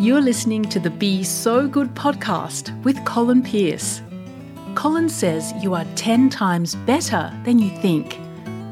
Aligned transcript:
You're 0.00 0.22
listening 0.22 0.62
to 0.70 0.80
the 0.80 0.88
Be 0.88 1.22
So 1.22 1.68
Good 1.68 1.94
podcast 1.94 2.82
with 2.84 3.04
Colin 3.04 3.42
Pearce. 3.42 4.00
Colin 4.74 5.10
says 5.10 5.52
you 5.62 5.74
are 5.74 5.84
10 5.94 6.30
times 6.30 6.74
better 6.74 7.30
than 7.44 7.58
you 7.58 7.68
think. 7.82 8.18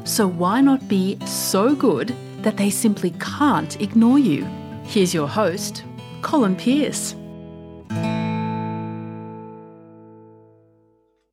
So 0.05 0.27
why 0.27 0.59
not 0.59 0.87
be 0.87 1.19
so 1.27 1.75
good 1.75 2.15
that 2.41 2.57
they 2.57 2.71
simply 2.71 3.11
can't 3.19 3.79
ignore 3.79 4.17
you? 4.17 4.43
Here's 4.85 5.13
your 5.13 5.27
host, 5.27 5.83
Colin 6.23 6.55
Pearce. 6.55 7.13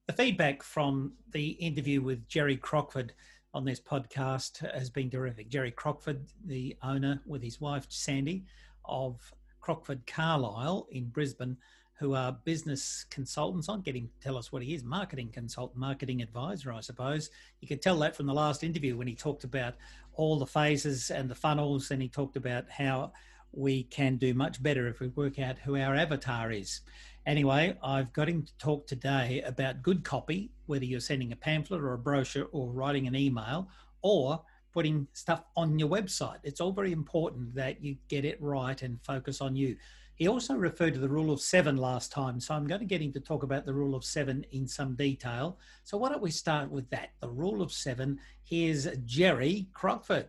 The 0.07 0.15
feedback 0.15 0.63
from 0.63 1.15
the 1.31 1.53
interview 1.53 2.03
with 2.03 2.29
Jerry 2.29 2.59
Crockford 2.59 3.15
on 3.55 3.65
this 3.65 3.81
podcast 3.81 4.59
has 4.75 4.91
been 4.91 5.09
terrific. 5.09 5.49
Jerry 5.49 5.71
Crockford, 5.71 6.27
the 6.45 6.77
owner 6.83 7.23
with 7.25 7.43
his 7.43 7.63
wife 7.63 7.87
Sandy 7.89 8.45
of 8.85 9.33
Crockford 9.67 10.07
Carlisle 10.07 10.87
in 10.93 11.07
Brisbane, 11.07 11.57
who 11.95 12.15
are 12.15 12.39
business 12.45 13.05
consultants. 13.11 13.69
I'm 13.69 13.81
getting 13.81 14.09
tell 14.23 14.39
us 14.39 14.53
what 14.53 14.63
he 14.63 14.75
is 14.75 14.85
marketing 14.85 15.31
consultant, 15.33 15.77
marketing 15.77 16.23
advisor, 16.23 16.73
I 16.73 16.79
suppose. 16.79 17.31
You 17.61 17.67
could 17.67 17.83
tell 17.83 17.99
that 17.99 18.15
from 18.15 18.27
the 18.27 18.33
last 18.33 18.63
interview 18.63 18.97
when 18.97 19.09
he 19.09 19.17
talked 19.17 19.43
about 19.43 19.75
all 20.15 20.39
the 20.39 20.47
phases 20.47 21.11
and 21.11 21.29
the 21.29 21.35
funnels, 21.35 21.91
and 21.91 22.01
he 22.01 22.09
talked 22.09 22.37
about 22.37 22.71
how 22.71 23.11
we 23.51 23.83
can 23.83 24.19
do 24.19 24.35
much 24.35 24.63
better 24.63 24.87
if 24.87 25.01
we 25.01 25.09
work 25.09 25.41
out 25.41 25.59
who 25.59 25.77
our 25.77 25.97
avatar 25.97 26.53
is. 26.53 26.83
Anyway, 27.27 27.77
I've 27.83 28.13
got 28.13 28.29
him 28.29 28.45
to 28.45 28.59
talk 28.59 28.87
today 28.87 29.43
about 29.45 29.83
good 29.83 30.05
copy, 30.05 30.53
whether 30.67 30.85
you're 30.85 31.01
sending 31.01 31.33
a 31.33 31.37
pamphlet 31.37 31.81
or 31.81 31.93
a 31.93 31.99
brochure 31.99 32.47
or 32.53 32.71
writing 32.71 33.09
an 33.09 33.17
email 33.17 33.69
or 34.01 34.45
putting 34.77 35.07
stuff 35.15 35.43
on 35.57 35.79
your 35.79 35.89
website. 35.89 36.37
It's 36.43 36.61
all 36.61 36.71
very 36.71 36.93
important 36.93 37.55
that 37.55 37.83
you 37.83 37.97
get 38.09 38.27
it 38.27 38.37
right 38.43 38.83
and 38.83 39.03
focus 39.03 39.41
on 39.41 39.57
you. 39.57 39.75
He 40.17 40.29
also 40.29 40.55
referred 40.55 40.93
to 40.93 41.01
the 41.01 41.09
rule 41.09 41.33
of 41.33 41.41
seven 41.41 41.79
last 41.79 42.13
time, 42.13 42.39
so 42.39 42.53
I'm 42.53 42.67
going 42.67 42.81
to 42.81 42.87
get 42.87 43.01
him 43.01 43.11
to 43.15 43.21
talk 43.21 43.43
about 43.43 43.65
the 43.65 43.73
rule 43.73 43.95
of 43.95 44.05
seven 44.05 44.45
in 44.53 44.69
some 44.69 44.95
detail. 44.95 45.57
So 45.85 45.97
why 45.97 46.11
don't 46.11 46.21
we 46.21 46.31
start 46.31 46.71
with 46.71 46.91
that? 46.91 47.13
The 47.23 47.29
rule 47.31 47.63
of 47.63 47.73
seven. 47.73 48.19
Here's 48.45 48.87
Jerry 49.07 49.67
Crockford. 49.73 50.29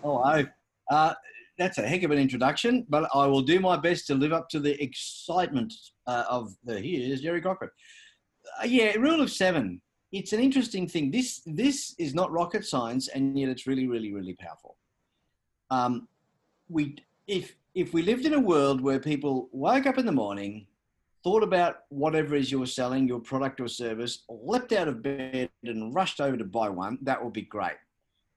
Hello. 0.01 0.45
Uh, 0.89 1.13
that's 1.57 1.79
a 1.79 1.85
heck 1.85 2.03
of 2.03 2.11
an 2.11 2.17
introduction, 2.17 2.85
but 2.87 3.09
I 3.13 3.27
will 3.27 3.41
do 3.41 3.59
my 3.59 3.75
best 3.75 4.07
to 4.07 4.15
live 4.15 4.31
up 4.31 4.47
to 4.51 4.61
the 4.61 4.81
excitement 4.81 5.73
uh, 6.07 6.23
of 6.29 6.53
the 6.63 6.79
here's 6.79 7.19
Jerry 7.19 7.41
Crockford. 7.41 7.71
Uh, 8.61 8.67
yeah, 8.67 8.93
rule 8.93 9.19
of 9.19 9.29
seven. 9.29 9.81
It's 10.13 10.31
an 10.31 10.39
interesting 10.39 10.87
thing. 10.87 11.09
This 11.09 11.41
this 11.45 11.95
is 11.97 12.13
not 12.13 12.31
rocket 12.31 12.65
science, 12.65 13.07
and 13.07 13.37
yet 13.37 13.49
it's 13.49 13.65
really, 13.65 13.87
really, 13.87 14.13
really 14.13 14.35
powerful. 14.35 14.77
Um, 15.71 16.07
we 16.69 16.95
if 17.27 17.55
if 17.73 17.93
we 17.93 18.03
lived 18.03 18.25
in 18.25 18.35
a 18.35 18.39
world 18.39 18.79
where 18.79 18.99
people 18.99 19.49
woke 19.51 19.87
up 19.87 19.97
in 19.97 20.05
the 20.05 20.11
morning, 20.11 20.67
thought 21.23 21.41
about 21.41 21.85
whatever 21.89 22.35
is 22.35 22.51
you're 22.51 22.67
selling, 22.67 23.07
your 23.07 23.19
product 23.19 23.59
or 23.59 23.67
service, 23.67 24.23
leapt 24.29 24.71
out 24.71 24.87
of 24.87 25.01
bed 25.01 25.49
and 25.63 25.95
rushed 25.95 26.21
over 26.21 26.37
to 26.37 26.43
buy 26.43 26.69
one, 26.69 26.99
that 27.01 27.23
would 27.23 27.33
be 27.33 27.41
great. 27.41 27.77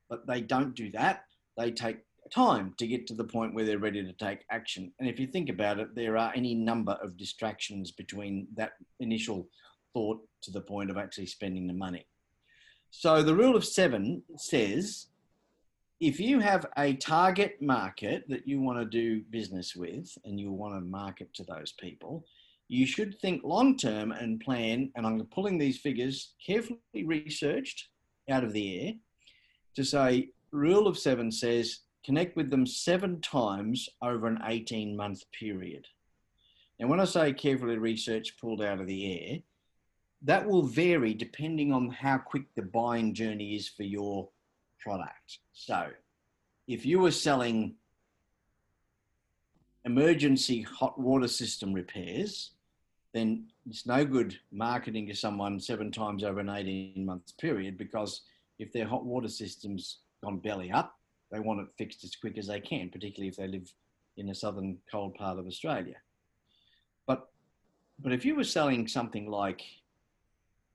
But 0.08 0.26
they 0.26 0.40
don't 0.40 0.74
do 0.74 0.90
that. 0.92 1.24
They 1.58 1.72
take 1.72 1.98
time 2.32 2.74
to 2.78 2.86
get 2.86 3.06
to 3.08 3.14
the 3.14 3.24
point 3.24 3.54
where 3.54 3.66
they're 3.66 3.78
ready 3.78 4.02
to 4.02 4.12
take 4.14 4.46
action. 4.50 4.92
And 4.98 5.08
if 5.08 5.20
you 5.20 5.26
think 5.26 5.50
about 5.50 5.78
it, 5.78 5.94
there 5.94 6.16
are 6.16 6.32
any 6.34 6.54
number 6.54 6.92
of 7.02 7.18
distractions 7.18 7.90
between 7.90 8.48
that 8.56 8.72
initial 9.00 9.48
thought 9.96 10.20
to 10.42 10.50
the 10.50 10.60
point 10.60 10.90
of 10.90 10.98
actually 10.98 11.24
spending 11.24 11.66
the 11.66 11.72
money. 11.72 12.06
So 12.90 13.22
the 13.22 13.34
rule 13.34 13.56
of 13.56 13.64
seven 13.64 14.22
says 14.36 15.06
if 16.00 16.20
you 16.20 16.38
have 16.38 16.66
a 16.76 16.92
target 16.96 17.62
market 17.62 18.24
that 18.28 18.46
you 18.46 18.60
want 18.60 18.78
to 18.78 18.84
do 18.84 19.22
business 19.30 19.74
with 19.74 20.06
and 20.26 20.38
you 20.38 20.52
want 20.52 20.74
to 20.74 20.82
market 20.82 21.32
to 21.32 21.44
those 21.44 21.72
people, 21.72 22.26
you 22.68 22.86
should 22.86 23.18
think 23.20 23.42
long 23.42 23.78
term 23.78 24.12
and 24.12 24.38
plan. 24.38 24.90
And 24.96 25.06
I'm 25.06 25.24
pulling 25.34 25.56
these 25.56 25.78
figures 25.78 26.34
carefully 26.46 26.78
researched 26.94 27.88
out 28.28 28.44
of 28.44 28.52
the 28.52 28.80
air 28.80 28.92
to 29.76 29.84
say, 29.84 30.28
rule 30.50 30.86
of 30.86 30.98
seven 30.98 31.32
says 31.32 31.80
connect 32.04 32.36
with 32.36 32.50
them 32.50 32.66
seven 32.66 33.22
times 33.22 33.88
over 34.02 34.26
an 34.26 34.40
18 34.44 34.94
month 34.94 35.22
period. 35.32 35.86
And 36.78 36.90
when 36.90 37.00
I 37.00 37.06
say 37.06 37.32
carefully 37.32 37.78
researched, 37.78 38.38
pulled 38.38 38.60
out 38.62 38.80
of 38.80 38.86
the 38.86 39.18
air, 39.18 39.38
that 40.26 40.44
will 40.44 40.62
vary 40.62 41.14
depending 41.14 41.72
on 41.72 41.88
how 41.88 42.18
quick 42.18 42.42
the 42.56 42.62
buying 42.62 43.14
journey 43.14 43.54
is 43.54 43.68
for 43.68 43.84
your 43.84 44.28
product. 44.80 45.38
So 45.52 45.88
if 46.66 46.84
you 46.84 46.98
were 46.98 47.12
selling 47.12 47.76
emergency 49.84 50.62
hot 50.62 50.98
water 50.98 51.28
system 51.28 51.72
repairs, 51.72 52.50
then 53.14 53.46
it's 53.70 53.86
no 53.86 54.04
good 54.04 54.36
marketing 54.50 55.06
to 55.06 55.14
someone 55.14 55.60
seven 55.60 55.92
times 55.92 56.24
over 56.24 56.40
an 56.40 56.50
18 56.50 57.06
months 57.06 57.30
period 57.30 57.78
because 57.78 58.22
if 58.58 58.72
their 58.72 58.86
hot 58.86 59.04
water 59.04 59.28
system's 59.28 59.98
gone 60.24 60.38
belly 60.38 60.72
up, 60.72 60.96
they 61.30 61.38
want 61.38 61.60
it 61.60 61.68
fixed 61.78 62.02
as 62.02 62.16
quick 62.16 62.36
as 62.36 62.48
they 62.48 62.60
can, 62.60 62.90
particularly 62.90 63.28
if 63.28 63.36
they 63.36 63.46
live 63.46 63.72
in 64.16 64.28
a 64.30 64.34
southern 64.34 64.78
cold 64.90 65.14
part 65.14 65.38
of 65.38 65.46
Australia. 65.46 65.96
But 67.06 67.28
but 68.00 68.12
if 68.12 68.24
you 68.24 68.34
were 68.34 68.44
selling 68.44 68.88
something 68.88 69.30
like, 69.30 69.62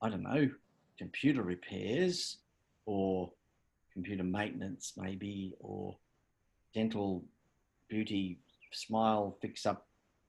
I 0.01 0.09
don't 0.09 0.23
know, 0.23 0.50
computer 0.97 1.44
repairs 1.44 2.38
or 2.85 3.31
computer 3.94 4.23
maintenance 4.23 4.94
maybe 4.97 5.53
or 5.59 5.95
dental 6.73 7.23
beauty 7.89 8.40
smile 8.72 9.38
fix 9.41 9.66
up 9.66 9.88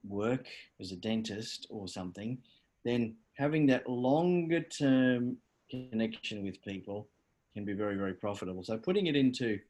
work 0.09 0.47
as 0.81 0.91
a 0.91 0.97
dentist 0.97 1.67
or 1.71 1.87
something 1.87 2.37
then 2.85 3.15
having 3.35 3.67
that 3.67 3.89
longer 3.89 4.61
term 4.61 5.37
connection 5.71 6.43
with 6.43 6.63
people 6.65 7.07
can 7.55 7.65
be 7.65 7.73
very 7.73 7.97
very 7.97 8.15
profitable. 8.15 8.65
So 8.65 8.77
putting 8.77 9.07
it 9.07 9.15
into 9.15 9.61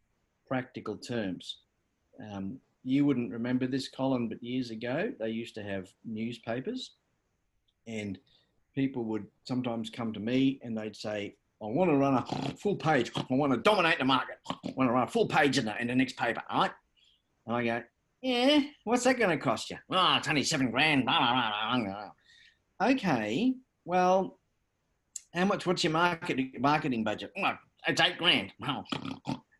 practical 0.48 0.96
terms 0.96 1.58
um, 2.30 2.58
you 2.84 3.04
wouldn't 3.04 3.30
remember 3.30 3.66
this 3.66 3.88
colin 3.88 4.28
but 4.28 4.42
years 4.42 4.70
ago 4.70 5.12
they 5.20 5.28
used 5.28 5.54
to 5.56 5.62
have 5.62 5.88
newspapers 6.04 6.92
and 7.86 8.18
people 8.74 9.04
would 9.04 9.26
sometimes 9.44 9.90
come 9.90 10.12
to 10.12 10.20
me 10.20 10.60
and 10.62 10.76
they'd 10.76 10.96
say 10.96 11.36
I 11.62 11.66
want 11.66 11.90
to 11.90 11.96
run 11.96 12.14
a 12.14 12.56
full 12.56 12.74
page. 12.74 13.12
I 13.16 13.24
want 13.30 13.52
to 13.52 13.58
dominate 13.58 13.98
the 13.98 14.04
market. 14.04 14.36
I 14.50 14.56
want 14.74 14.88
to 14.88 14.92
run 14.92 15.04
a 15.04 15.10
full 15.10 15.28
page 15.28 15.58
in 15.58 15.64
the, 15.64 15.80
in 15.80 15.86
the 15.86 15.94
next 15.94 16.16
paper, 16.16 16.42
all 16.50 16.62
right? 16.62 16.70
And 17.46 17.56
I 17.56 17.64
go, 17.64 17.82
yeah, 18.20 18.60
what's 18.82 19.04
that 19.04 19.18
going 19.18 19.36
to 19.36 19.42
cost 19.42 19.70
you? 19.70 19.76
Oh, 19.90 20.16
it's 20.18 20.26
only 20.28 20.42
seven 20.42 20.70
grand. 20.72 21.04
Okay, 22.82 23.54
well, 23.84 24.38
how 25.34 25.44
much, 25.44 25.64
what's 25.64 25.84
your 25.84 25.92
market, 25.92 26.60
marketing 26.60 27.04
budget? 27.04 27.30
Oh, 27.38 27.52
it's 27.86 28.00
eight 28.00 28.18
grand. 28.18 28.52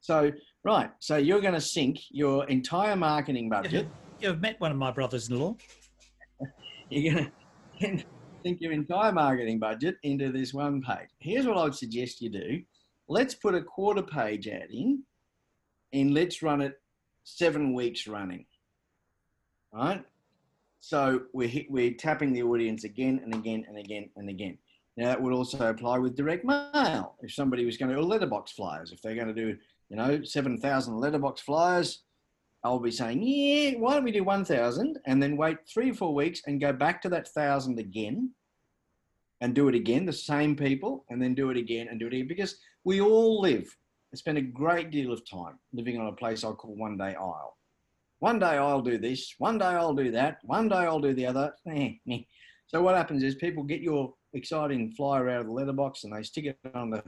So, 0.01 0.33
right, 0.65 0.91
so 0.99 1.17
you're 1.17 1.41
going 1.41 1.55
to 1.55 1.61
sink 1.61 2.01
your 2.11 2.45
entire 2.49 2.97
marketing 2.97 3.49
budget. 3.49 3.87
You've 4.19 4.41
met 4.41 4.61
one 4.61 4.73
of 4.73 4.77
my 4.77 4.91
brothers-in-law. 4.91 5.55
you're 6.91 7.31
going 7.81 7.99
to 7.99 8.05
sink 8.43 8.61
your 8.61 8.73
entire 8.73 9.13
marketing 9.13 9.59
budget 9.59 9.97
into 10.03 10.33
this 10.33 10.53
one 10.53 10.83
page. 10.83 11.09
Here's 11.19 11.47
what 11.47 11.57
I 11.57 11.65
would 11.65 11.75
suggest 11.75 12.21
you 12.21 12.31
do. 12.31 12.63
Let's 13.09 13.35
put 13.35 13.55
a 13.55 13.63
quarter 13.63 14.03
page 14.03 14.49
ad 14.49 14.71
in 14.71 15.03
and 15.93 16.15
let's 16.15 16.43
run 16.43 16.61
it 16.61 16.81
seven 17.25 17.75
weeks 17.75 18.07
running. 18.07 18.47
All 19.73 19.85
right? 19.85 20.05
So 20.81 21.23
we're, 21.33 21.49
hit, 21.49 21.71
we're 21.71 21.95
tapping 21.95 22.33
the 22.33 22.43
audience 22.43 22.85
again 22.85 23.21
and 23.23 23.35
again 23.35 23.65
and 23.69 23.79
again 23.79 24.11
and 24.17 24.29
again. 24.29 24.59
Now 24.97 25.07
that 25.07 25.23
would 25.23 25.33
also 25.33 25.69
apply 25.69 25.99
with 25.99 26.17
direct 26.17 26.45
mail. 26.45 27.15
If 27.23 27.33
somebody 27.33 27.65
was 27.65 27.77
going 27.77 27.91
to 27.91 27.97
do 27.97 28.03
letterbox 28.03 28.53
flyers, 28.53 28.93
if 28.93 29.01
they're 29.01 29.15
going 29.15 29.29
to 29.29 29.35
do, 29.35 29.57
you 29.89 29.97
know, 29.97 30.23
7,000 30.23 30.99
letterbox 30.99 31.41
flyers, 31.41 32.03
I'll 32.65 32.79
be 32.79 32.91
saying, 32.91 33.23
yeah, 33.23 33.73
why 33.79 33.95
don't 33.95 34.05
we 34.05 34.13
do 34.13 34.25
1,000 34.25 34.99
and 35.07 35.23
then 35.23 35.37
wait 35.37 35.59
three 35.73 35.91
or 35.91 35.95
four 35.95 36.15
weeks 36.15 36.43
and 36.47 36.61
go 36.61 36.73
back 36.73 37.03
to 37.03 37.09
that 37.09 37.29
1,000 37.33 37.79
again 37.79 38.31
and 39.43 39.57
do 39.57 39.67
it 39.67 39.75
again, 39.75 40.07
the 40.07 40.13
same 40.13 40.55
people, 40.55 41.05
and 41.11 41.21
then 41.21 41.35
do 41.35 41.51
it 41.51 41.57
again 41.57 41.89
and 41.91 41.99
do 41.99 42.07
it 42.07 42.15
again 42.15 42.29
because 42.29 42.57
we 42.85 43.01
all 43.01 43.41
live 43.41 43.77
and 44.13 44.19
spend 44.19 44.39
a 44.39 44.43
great 44.43 44.93
deal 44.93 45.13
of 45.13 45.29
time 45.29 45.59
living 45.73 46.01
on 46.01 46.07
a 46.07 46.13
place 46.13 46.45
I 46.45 46.53
call 46.53 46.77
one 46.77 46.97
day 46.97 47.17
I'll. 47.19 47.59
One 48.21 48.39
day 48.39 48.57
I'll 48.57 48.81
do 48.81 48.99
this, 48.99 49.35
one 49.39 49.59
day 49.59 49.65
I'll 49.65 49.95
do 49.95 50.13
that, 50.13 50.39
one 50.45 50.69
day 50.69 50.77
I'll 50.77 51.01
do 51.01 51.13
the 51.13 51.27
other. 51.27 51.53
Eh, 51.69 51.95
eh. 52.09 52.21
So 52.69 52.81
what 52.83 52.97
happens 52.97 53.25
is 53.25 53.35
people 53.35 53.65
get 53.65 53.81
your 53.81 54.15
exciting 54.33 54.93
flyer 54.93 55.29
out 55.29 55.41
of 55.41 55.47
the 55.47 55.53
letterbox 55.53 56.05
and 56.05 56.15
they 56.15 56.23
stick 56.23 56.45
it 56.45 56.59
on 56.75 56.91
the 56.91 57.03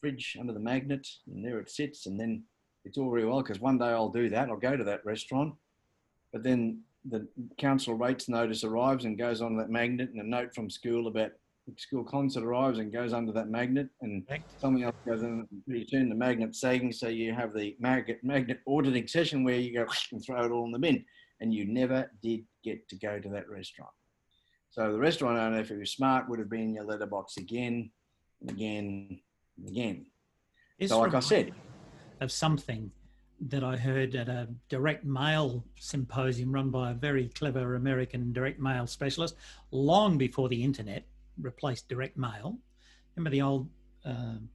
fridge 0.00 0.36
under 0.38 0.52
the 0.52 0.58
magnet 0.58 1.06
and 1.28 1.44
there 1.44 1.60
it 1.60 1.70
sits 1.70 2.06
and 2.06 2.18
then 2.18 2.42
it's 2.84 2.98
all 2.98 3.10
very 3.10 3.24
well 3.24 3.40
because 3.40 3.60
one 3.60 3.78
day 3.78 3.86
I'll 3.86 4.08
do 4.08 4.28
that. 4.30 4.48
I'll 4.48 4.56
go 4.56 4.76
to 4.76 4.84
that 4.84 5.04
restaurant, 5.06 5.54
but 6.32 6.42
then 6.42 6.80
the 7.08 7.28
council 7.56 7.94
rates 7.94 8.28
notice 8.28 8.64
arrives 8.64 9.04
and 9.04 9.16
goes 9.16 9.40
on 9.40 9.56
that 9.58 9.70
magnet 9.70 10.10
and 10.10 10.20
a 10.20 10.28
note 10.28 10.52
from 10.52 10.68
school 10.68 11.06
about 11.06 11.30
school 11.76 12.04
concert 12.04 12.44
arrives 12.44 12.78
and 12.78 12.92
goes 12.92 13.12
under 13.12 13.32
that 13.32 13.48
magnet, 13.48 13.88
and 14.00 14.26
something 14.56 14.82
else 14.82 14.96
goes 15.06 15.22
in. 15.22 15.46
You 15.66 15.84
turn 15.84 16.08
the 16.08 16.14
magnet 16.14 16.54
sagging, 16.54 16.92
so 16.92 17.08
you 17.08 17.34
have 17.34 17.52
the 17.52 17.76
magnet 17.80 18.20
magnet 18.22 18.60
auditing 18.66 19.06
session 19.06 19.44
where 19.44 19.56
you 19.56 19.74
go 19.74 19.86
and 20.12 20.24
throw 20.24 20.44
it 20.44 20.50
all 20.50 20.66
in 20.66 20.72
the 20.72 20.78
bin, 20.78 21.04
and 21.40 21.52
you 21.52 21.66
never 21.66 22.10
did 22.22 22.44
get 22.64 22.88
to 22.88 22.96
go 22.96 23.18
to 23.18 23.28
that 23.30 23.48
restaurant. 23.48 23.92
So 24.70 24.92
the 24.92 24.98
restaurant 24.98 25.38
owner, 25.38 25.60
if 25.60 25.68
he 25.68 25.76
was 25.76 25.92
smart, 25.92 26.28
would 26.28 26.38
have 26.38 26.50
been 26.50 26.60
in 26.60 26.74
your 26.74 26.84
letterbox 26.84 27.36
again, 27.36 27.90
and 28.40 28.50
again, 28.50 29.20
and 29.58 29.68
again. 29.68 30.06
This 30.78 30.90
So, 30.90 31.00
like 31.00 31.14
I 31.14 31.20
said, 31.20 31.52
of 32.20 32.30
something 32.30 32.90
that 33.40 33.62
I 33.62 33.76
heard 33.76 34.14
at 34.16 34.28
a 34.28 34.48
direct 34.68 35.04
mail 35.04 35.64
symposium 35.78 36.52
run 36.52 36.70
by 36.70 36.90
a 36.90 36.94
very 36.94 37.28
clever 37.28 37.76
American 37.76 38.32
direct 38.32 38.58
mail 38.58 38.86
specialist 38.86 39.36
long 39.70 40.18
before 40.18 40.48
the 40.48 40.62
internet 40.62 41.06
replaced 41.40 41.88
direct 41.88 42.16
mail. 42.16 42.58
Remember 43.14 43.30
the 43.30 43.42
old 43.42 43.68
um 44.04 44.48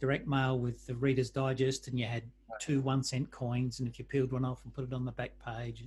direct 0.00 0.26
mail 0.28 0.58
with 0.58 0.86
the 0.86 0.94
Reader's 0.94 1.30
Digest, 1.30 1.88
and 1.88 1.98
you 1.98 2.06
had 2.06 2.22
two 2.60 2.80
one 2.80 3.02
cent 3.02 3.30
coins, 3.30 3.80
and 3.80 3.88
if 3.88 3.98
you 3.98 4.04
peeled 4.04 4.32
one 4.32 4.44
off 4.44 4.60
and 4.64 4.72
put 4.74 4.84
it 4.84 4.92
on 4.92 5.04
the 5.04 5.12
back 5.12 5.32
page, 5.44 5.84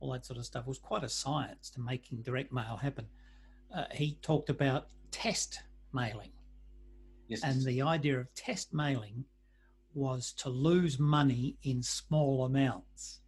all 0.00 0.12
that 0.12 0.24
sort 0.24 0.38
of 0.38 0.46
stuff 0.46 0.62
it 0.64 0.68
was 0.68 0.78
quite 0.78 1.04
a 1.04 1.08
science 1.08 1.70
to 1.70 1.80
making 1.80 2.22
direct 2.22 2.52
mail 2.52 2.76
happen. 2.76 3.06
Uh, 3.74 3.84
he 3.92 4.16
talked 4.22 4.48
about 4.48 4.88
test 5.10 5.62
mailing. 5.92 6.30
yes, 7.28 7.42
And 7.42 7.62
the 7.62 7.82
idea 7.82 8.18
of 8.18 8.32
test 8.34 8.72
mailing 8.72 9.24
was 9.94 10.32
to 10.34 10.48
lose 10.48 10.98
money 10.98 11.56
in 11.64 11.82
small 11.82 12.44
amounts. 12.44 13.20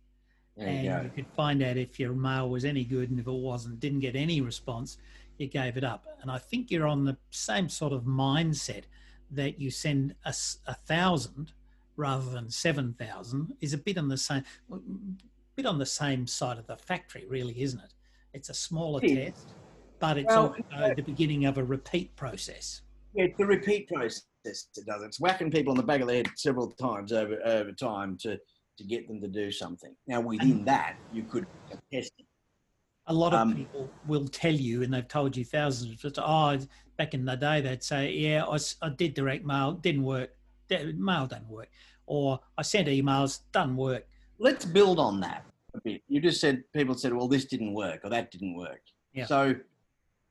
there 0.57 0.69
and 0.69 0.85
you 0.85 0.91
you 1.05 1.11
could 1.15 1.27
find 1.35 1.63
out 1.63 1.77
if 1.77 1.99
your 1.99 2.13
mail 2.13 2.49
was 2.49 2.65
any 2.65 2.85
good, 2.85 3.11
and 3.11 3.19
if 3.19 3.27
it 3.27 3.33
wasn't, 3.33 3.81
didn't 3.81 4.01
get 4.01 4.15
any 4.17 4.41
response, 4.41 4.99
you 5.41 5.49
gave 5.49 5.77
it 5.77 5.85
up. 5.85 6.07
And 6.21 6.31
I 6.31 6.39
think 6.39 6.71
you're 6.71 6.87
on 6.87 7.05
the 7.05 7.17
same 7.31 7.69
sort 7.69 7.93
of 7.93 8.03
mindset 8.03 8.85
that 9.31 9.59
you 9.59 9.71
send 9.71 10.15
a, 10.25 10.35
a 10.67 10.75
thousand 10.75 11.53
rather 11.97 12.31
than 12.31 12.49
seven 12.51 12.95
thousand 12.99 13.55
is 13.61 13.73
a 13.73 13.79
bit 13.79 13.99
on 13.99 14.09
the 14.09 14.17
same 14.17 14.43
bit 15.57 15.67
on 15.67 15.79
the 15.79 15.87
same 15.87 16.27
side 16.27 16.59
of 16.59 16.67
the 16.67 16.77
factory, 16.77 17.25
really, 17.29 17.61
isn't 17.63 17.81
it? 17.81 17.95
It's 18.33 18.49
a 18.49 18.55
smaller 18.55 19.01
It 19.03 19.15
test, 19.15 19.55
but 19.99 20.19
it's 20.19 20.29
Well, 20.29 20.55
also 20.73 20.95
the 20.95 21.03
beginning 21.03 21.47
of 21.47 21.59
a 21.59 21.65
repeat 21.65 22.15
process. 22.17 22.83
Yeah, 23.15 23.25
it's 23.25 23.39
the 23.39 23.47
repeat 23.47 23.89
process 23.89 24.23
it 24.45 24.87
does. 24.87 25.03
It's 25.03 25.21
whacking 25.21 25.51
people 25.51 25.73
on 25.73 25.77
the 25.77 25.83
back 25.83 26.01
of 26.01 26.09
the 26.09 26.15
head 26.15 26.29
several 26.37 26.71
times 26.71 27.13
over 27.13 27.39
over 27.45 27.73
time 27.73 28.17
to 28.19 28.39
to 28.79 28.85
get 28.85 29.07
them 29.09 29.21
to 29.21 29.29
do 29.29 29.51
something. 29.51 29.95
Now, 30.07 30.21
within 30.21 30.65
that, 30.65 30.97
you 31.13 31.23
could 31.25 31.47
test 31.93 32.13
it. 32.19 32.27
A 33.07 33.15
lot 33.15 33.33
of 33.35 33.41
Um, 33.41 33.55
people 33.57 33.91
will 34.07 34.29
tell 34.29 34.55
you, 34.55 34.83
and 34.83 34.93
they've 34.93 35.09
told 35.09 35.37
you 35.37 35.45
thousands 35.45 36.05
of 36.05 36.13
times. 36.13 36.67
Oh, 36.71 36.75
back 36.97 37.15
in 37.15 37.25
the 37.25 37.37
day, 37.37 37.61
they'd 37.61 37.83
say, 37.83 38.13
"Yeah, 38.13 38.47
I 38.47 38.89
did 38.91 39.15
direct 39.15 39.45
mail, 39.45 39.73
didn't 39.73 40.05
work. 40.05 40.37
Mail 40.71 41.27
doesn't 41.27 41.49
work." 41.49 41.71
Or 42.07 42.41
I 42.57 42.63
sent 42.63 42.89
emails, 42.89 43.41
doesn't 43.53 43.77
work. 43.77 44.07
Let's 44.39 44.65
build 44.65 44.99
on 44.99 45.21
that 45.21 45.45
a 45.75 45.81
bit. 45.81 46.03
You 46.09 46.21
just 46.21 46.41
said 46.41 46.65
people 46.73 46.95
said, 46.95 47.13
"Well, 47.13 47.29
this 47.29 47.45
didn't 47.47 47.75
work" 47.75 48.01
or 48.05 48.11
"That 48.11 48.31
didn't 48.31 48.55
work." 48.55 48.83
Yeah. 49.13 49.27
So 49.27 49.57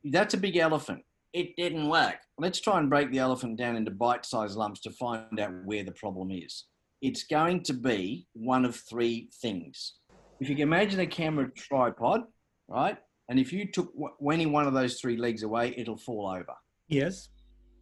that's 0.04 0.34
a 0.34 0.38
big 0.38 0.56
elephant. 0.56 1.04
It 1.32 1.54
didn't 1.56 1.88
work. 1.88 2.18
Let's 2.38 2.60
try 2.60 2.78
and 2.78 2.88
break 2.90 3.10
the 3.10 3.18
elephant 3.18 3.56
down 3.56 3.76
into 3.76 3.90
bite-sized 3.90 4.56
lumps 4.56 4.80
to 4.80 4.90
find 4.90 5.38
out 5.38 5.52
where 5.64 5.84
the 5.84 5.92
problem 5.92 6.30
is. 6.30 6.64
It's 7.02 7.22
going 7.24 7.62
to 7.64 7.72
be 7.72 8.26
one 8.32 8.64
of 8.64 8.74
three 8.74 9.28
things. 9.34 9.94
If 10.40 10.48
you 10.48 10.56
can 10.56 10.62
imagine 10.62 11.00
a 11.00 11.06
camera 11.06 11.50
tripod, 11.54 12.22
right? 12.70 12.96
And 13.28 13.38
if 13.38 13.52
you 13.52 13.70
took 13.70 13.92
w- 13.94 14.32
any 14.32 14.46
one 14.46 14.66
of 14.66 14.72
those 14.72 15.00
three 15.00 15.16
legs 15.16 15.42
away, 15.42 15.74
it'll 15.76 15.96
fall 15.96 16.26
over. 16.28 16.54
Yes. 16.88 17.28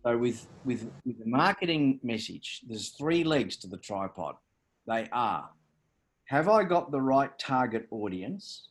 So 0.04 0.16
with 0.16 0.46
with 0.64 0.90
with 1.04 1.18
the 1.18 1.26
marketing 1.26 2.00
message, 2.02 2.62
there's 2.66 2.90
three 2.90 3.24
legs 3.24 3.56
to 3.58 3.66
the 3.68 3.76
tripod. 3.78 4.34
They 4.86 5.08
are: 5.12 5.50
Have 6.26 6.48
I 6.48 6.64
got 6.64 6.90
the 6.90 7.00
right 7.00 7.36
target 7.38 7.86
audience? 7.90 8.70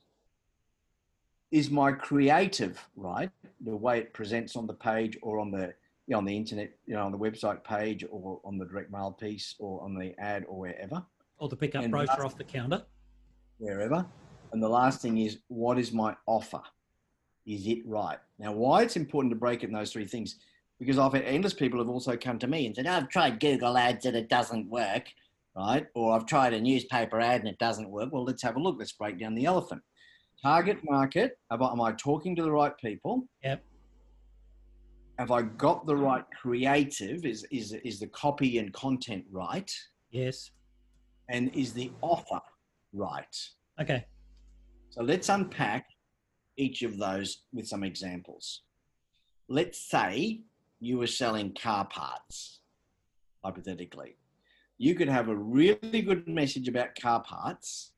Is 1.51 1.69
my 1.71 1.91
creative 1.93 2.85
right? 2.95 3.29
The 3.63 3.75
way 3.75 3.99
it 3.99 4.13
presents 4.13 4.55
on 4.55 4.67
the 4.67 4.73
page 4.73 5.17
or 5.21 5.39
on 5.39 5.51
the 5.51 5.73
you 6.07 6.13
know, 6.13 6.19
on 6.19 6.25
the 6.25 6.35
internet, 6.35 6.71
you 6.85 6.93
know, 6.95 7.05
on 7.05 7.11
the 7.11 7.17
website 7.17 7.63
page 7.63 8.05
or 8.09 8.39
on 8.45 8.57
the 8.57 8.65
direct 8.65 8.91
mail 8.91 9.11
piece 9.11 9.55
or 9.59 9.83
on 9.83 9.93
the 9.93 10.13
ad 10.19 10.45
or 10.47 10.57
wherever, 10.59 11.03
Or 11.37 11.49
the 11.49 11.55
pickup 11.57 11.89
brochure 11.89 12.25
off 12.25 12.37
the 12.37 12.45
counter. 12.45 12.83
wherever. 13.57 14.05
And 14.51 14.61
the 14.61 14.69
last 14.69 15.01
thing 15.01 15.17
is, 15.17 15.39
what 15.47 15.77
is 15.77 15.91
my 15.91 16.15
offer? 16.25 16.61
Is 17.45 17.67
it 17.67 17.79
right? 17.85 18.17
Now, 18.39 18.51
why 18.51 18.83
it's 18.83 18.95
important 18.95 19.31
to 19.31 19.39
break 19.39 19.63
it 19.63 19.67
in 19.67 19.73
those 19.73 19.91
three 19.91 20.05
things, 20.05 20.37
because 20.79 20.97
I've 20.97 21.13
had 21.13 21.23
endless 21.23 21.53
people 21.53 21.79
have 21.79 21.89
also 21.89 22.15
come 22.17 22.39
to 22.39 22.47
me 22.47 22.65
and 22.65 22.75
said, 22.75 22.87
I've 22.87 23.09
tried 23.09 23.39
Google 23.39 23.77
ads 23.77 24.05
and 24.05 24.15
it 24.15 24.29
doesn't 24.29 24.69
work, 24.69 25.07
right? 25.55 25.87
Or 25.95 26.13
I've 26.13 26.25
tried 26.25 26.53
a 26.53 26.61
newspaper 26.61 27.19
ad 27.19 27.41
and 27.41 27.49
it 27.49 27.57
doesn't 27.57 27.89
work. 27.89 28.09
Well, 28.11 28.23
let's 28.23 28.43
have 28.43 28.57
a 28.57 28.59
look. 28.59 28.75
Let's 28.77 28.91
break 28.91 29.19
down 29.19 29.33
the 29.33 29.45
elephant. 29.45 29.81
Target 30.43 30.77
market. 30.83 31.39
Am 31.51 31.63
I, 31.63 31.71
am 31.71 31.81
I 31.81 31.93
talking 31.93 32.35
to 32.35 32.43
the 32.43 32.51
right 32.51 32.77
people? 32.77 33.27
Yep. 33.43 33.63
Have 35.17 35.31
I 35.31 35.41
got 35.41 35.87
the 35.87 35.95
right 35.95 36.23
creative? 36.39 37.25
Is, 37.25 37.45
is, 37.49 37.73
is 37.83 37.99
the 37.99 38.07
copy 38.07 38.59
and 38.59 38.71
content 38.71 39.25
right? 39.31 39.71
Yes. 40.11 40.51
And 41.29 41.53
is 41.55 41.73
the 41.73 41.91
offer 42.01 42.39
right? 42.93 43.35
Okay. 43.81 44.05
So 44.89 45.03
let's 45.03 45.29
unpack 45.29 45.89
each 46.57 46.81
of 46.83 46.97
those 46.97 47.43
with 47.53 47.67
some 47.67 47.83
examples. 47.83 48.61
Let's 49.47 49.79
say 49.79 50.41
you 50.79 50.97
were 50.97 51.07
selling 51.07 51.53
car 51.53 51.85
parts, 51.85 52.59
hypothetically. 53.43 54.17
You 54.77 54.95
could 54.95 55.09
have 55.09 55.29
a 55.29 55.35
really 55.35 56.01
good 56.01 56.27
message 56.27 56.67
about 56.67 56.99
car 56.99 57.21
parts 57.21 57.91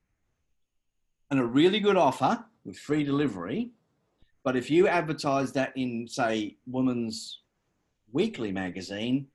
and 1.32 1.40
a 1.40 1.46
really 1.46 1.80
good 1.80 1.98
offer 1.98 2.44
with 2.66 2.78
free 2.78 3.04
delivery. 3.04 3.72
But 4.44 4.56
if 4.56 4.70
you 4.70 4.88
advertise 4.88 5.52
that 5.54 5.74
in, 5.76 6.08
say, 6.08 6.58
Woman's 6.66 7.42
Weekly 8.12 8.52
magazine, 8.52 9.28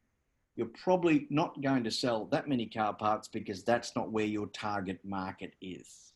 you're 0.57 0.71
probably 0.83 1.27
not 1.31 1.61
going 1.63 1.85
to 1.85 1.91
sell 1.91 2.27
that 2.27 2.49
many 2.49 2.67
car 2.67 2.95
parts 2.95 3.29
because 3.29 3.65
that's 3.65 3.95
not 3.95 4.11
where 4.11 4.25
your 4.25 4.47
target 4.49 4.99
market 5.05 5.55
is. 5.61 6.14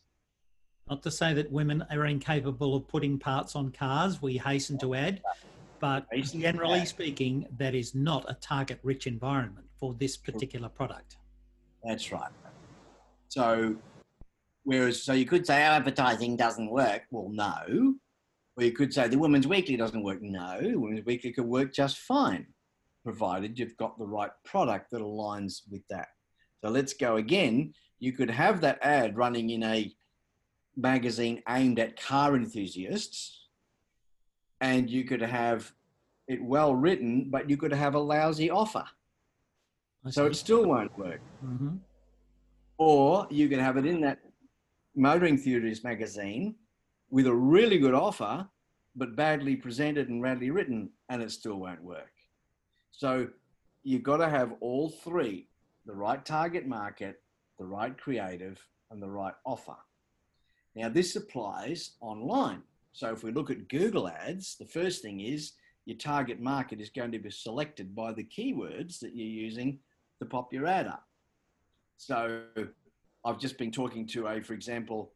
Not 0.89 1.03
to 1.03 1.11
say 1.11 1.35
that 1.35 1.53
women 1.53 1.85
are 1.91 2.07
incapable 2.07 2.75
of 2.75 2.89
putting 2.89 3.19
parts 3.19 3.55
on 3.55 3.71
cars, 3.73 4.23
we 4.23 4.39
hasten 4.39 4.79
to 4.79 4.95
add, 4.95 5.21
but 5.81 6.07
generally 6.13 6.87
speaking, 6.87 7.47
that 7.59 7.75
is 7.75 7.95
not 7.95 8.25
a 8.29 8.35
target 8.35 8.81
rich 8.83 9.07
environment 9.07 9.67
for 9.79 9.95
this 9.95 10.17
particular 10.17 10.69
product. 10.69 11.17
That's 11.85 12.11
right. 12.11 12.33
So, 13.29 13.77
whereas, 14.65 15.03
so 15.03 15.13
you 15.13 15.27
could 15.27 15.47
say 15.47 15.63
our 15.63 15.75
advertising 15.75 16.37
doesn't 16.37 16.71
work. 16.71 17.03
Well, 17.11 17.29
no. 17.31 17.95
Or 18.57 18.65
you 18.65 18.73
could 18.73 18.93
say 18.93 19.09
the 19.09 19.19
Women's 19.19 19.47
Weekly 19.47 19.77
doesn't 19.77 20.03
work. 20.03 20.23
No, 20.23 20.59
Women's 20.63 21.05
Weekly 21.05 21.33
could 21.33 21.45
work 21.45 21.73
just 21.73 21.99
fine, 21.99 22.47
provided 23.05 23.59
you've 23.59 23.77
got 23.77 23.99
the 23.99 24.07
right 24.07 24.31
product 24.45 24.91
that 24.91 25.03
aligns 25.03 25.61
with 25.71 25.83
that. 25.91 26.09
So 26.65 26.71
let's 26.71 26.95
go 26.95 27.17
again. 27.17 27.75
You 28.01 28.13
could 28.13 28.31
have 28.31 28.61
that 28.63 28.79
ad 28.83 29.17
running 29.17 29.51
in 29.51 29.63
a 29.63 29.93
magazine 30.79 31.43
aimed 31.49 31.79
at 31.79 32.01
car 32.01 32.37
enthusiasts, 32.37 33.49
and 34.61 34.89
you 34.89 35.05
could 35.05 35.21
have 35.21 35.73
it 36.29 36.43
well 36.43 36.75
written, 36.75 37.31
but 37.31 37.51
you 37.51 37.57
could 37.57 37.73
have 37.73 37.95
a 37.95 37.99
lousy 37.99 38.51
offer. 38.51 38.85
So 40.11 40.27
it 40.27 40.37
still 40.37 40.65
won't 40.65 40.97
work. 40.97 41.21
hmm 41.41 41.77
Or 42.79 43.27
you 43.31 43.49
can 43.49 43.59
have 43.59 43.77
it 43.77 43.87
in 43.87 44.01
that 44.03 44.21
motoring 44.95 45.37
theories 45.37 45.83
magazine 45.85 46.55
with 47.11 47.27
a 47.27 47.35
really 47.35 47.79
good 47.79 47.95
offer, 47.95 48.49
but 48.95 49.17
badly 49.17 49.57
presented 49.57 50.09
and 50.09 50.23
badly 50.23 50.51
written, 50.51 50.91
and 51.09 51.23
it 51.23 51.31
still 51.31 51.57
won't 51.57 51.83
work. 51.83 52.13
So 52.91 53.29
you've 53.83 54.03
got 54.03 54.19
to 54.19 54.29
have 54.29 54.55
all 54.61 54.91
three 54.91 55.49
the 55.87 55.95
right 55.95 56.25
target 56.25 56.67
market, 56.67 57.23
the 57.59 57.65
right 57.65 57.97
creative, 57.99 58.59
and 58.91 59.03
the 59.03 59.09
right 59.09 59.35
offer. 59.47 59.77
Now, 60.79 60.89
this 60.89 61.17
applies 61.17 61.97
online. 62.01 62.63
So 62.93 63.11
if 63.11 63.25
we 63.25 63.33
look 63.33 63.51
at 63.51 63.69
Google 63.69 64.07
Ads, 64.07 64.55
the 64.55 64.65
first 64.65 65.03
thing 65.03 65.19
is 65.21 65.55
your 65.87 65.97
target 65.97 66.41
market 66.41 66.81
is 66.81 66.89
going 66.89 67.11
to 67.11 67.19
be 67.19 67.33
selected 67.33 67.97
by 67.97 68.13
the 68.13 68.23
keywords 68.23 69.01
that 69.01 69.13
you're 69.13 69.27
using 69.27 69.81
to 70.21 70.25
pop 70.25 70.53
your 70.53 70.67
ad 70.67 70.87
up. 70.87 71.05
So 71.97 72.43
I've 73.25 73.41
just 73.41 73.59
been 73.59 73.73
talking 73.73 74.07
to 74.09 74.29
a, 74.29 74.41
for 74.41 74.53
example, 74.53 75.11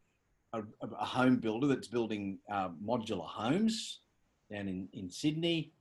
a, 0.51 0.63
a 0.81 1.05
home 1.05 1.37
builder 1.37 1.67
that's 1.67 1.87
building 1.87 2.39
uh, 2.51 2.67
modular 2.85 3.25
homes 3.25 3.99
down 4.51 4.67
in, 4.67 4.89
in 4.91 5.09
Sydney, 5.09 5.71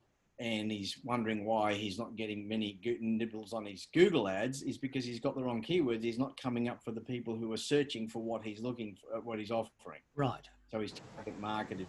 and 0.43 0.73
he's 0.73 0.99
wondering 1.05 1.45
why 1.45 1.73
he's 1.73 2.01
not 2.01 2.17
getting 2.17 2.49
many 2.49 2.81
nibbles 3.01 3.53
on 3.53 3.65
his 3.65 3.87
Google 3.95 4.29
ads. 4.29 4.63
Is 4.63 4.77
because 4.77 5.05
he's 5.05 5.21
got 5.21 5.37
the 5.37 5.43
wrong 5.43 5.63
keywords. 5.63 6.03
He's 6.03 6.19
not 6.19 6.41
coming 6.41 6.69
up 6.69 6.83
for 6.85 6.91
the 6.91 7.01
people 7.01 7.37
who 7.37 7.53
are 7.53 7.57
searching 7.57 8.09
for 8.09 8.21
what 8.21 8.43
he's 8.43 8.61
looking 8.61 8.97
for, 8.97 9.21
what 9.21 9.39
he's 9.39 9.53
offering. 9.53 10.01
Right. 10.17 10.45
So 10.73 10.81
his 10.81 10.95
target 11.15 11.39
market 11.41 11.81
is. 11.81 11.87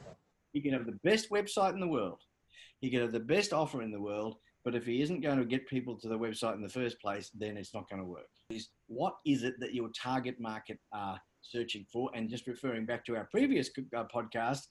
You 0.53 0.61
can 0.61 0.73
have 0.73 0.85
the 0.85 0.99
best 1.03 1.31
website 1.31 1.73
in 1.73 1.79
the 1.79 1.87
world. 1.87 2.19
He 2.79 2.91
can 2.91 3.01
have 3.01 3.11
the 3.11 3.19
best 3.19 3.53
offer 3.53 3.81
in 3.81 3.91
the 3.91 3.99
world, 3.99 4.35
but 4.63 4.75
if 4.75 4.85
he 4.85 5.01
isn't 5.01 5.21
going 5.21 5.39
to 5.39 5.45
get 5.45 5.67
people 5.67 5.97
to 5.97 6.07
the 6.07 6.19
website 6.19 6.53
in 6.53 6.61
the 6.61 6.69
first 6.69 7.01
place, 7.01 7.31
then 7.33 7.57
it's 7.57 7.73
not 7.73 7.89
going 7.89 8.03
to 8.03 8.07
work. 8.07 8.29
Is 8.51 8.69
what 8.85 9.15
is 9.25 9.41
it 9.41 9.55
that 9.61 9.73
your 9.73 9.89
target 9.99 10.39
market 10.39 10.77
are 10.93 11.19
searching 11.41 11.87
for? 11.91 12.11
And 12.13 12.29
just 12.29 12.45
referring 12.45 12.85
back 12.85 13.03
to 13.05 13.15
our 13.15 13.27
previous 13.31 13.71
uh, 13.97 14.03
podcast, 14.13 14.67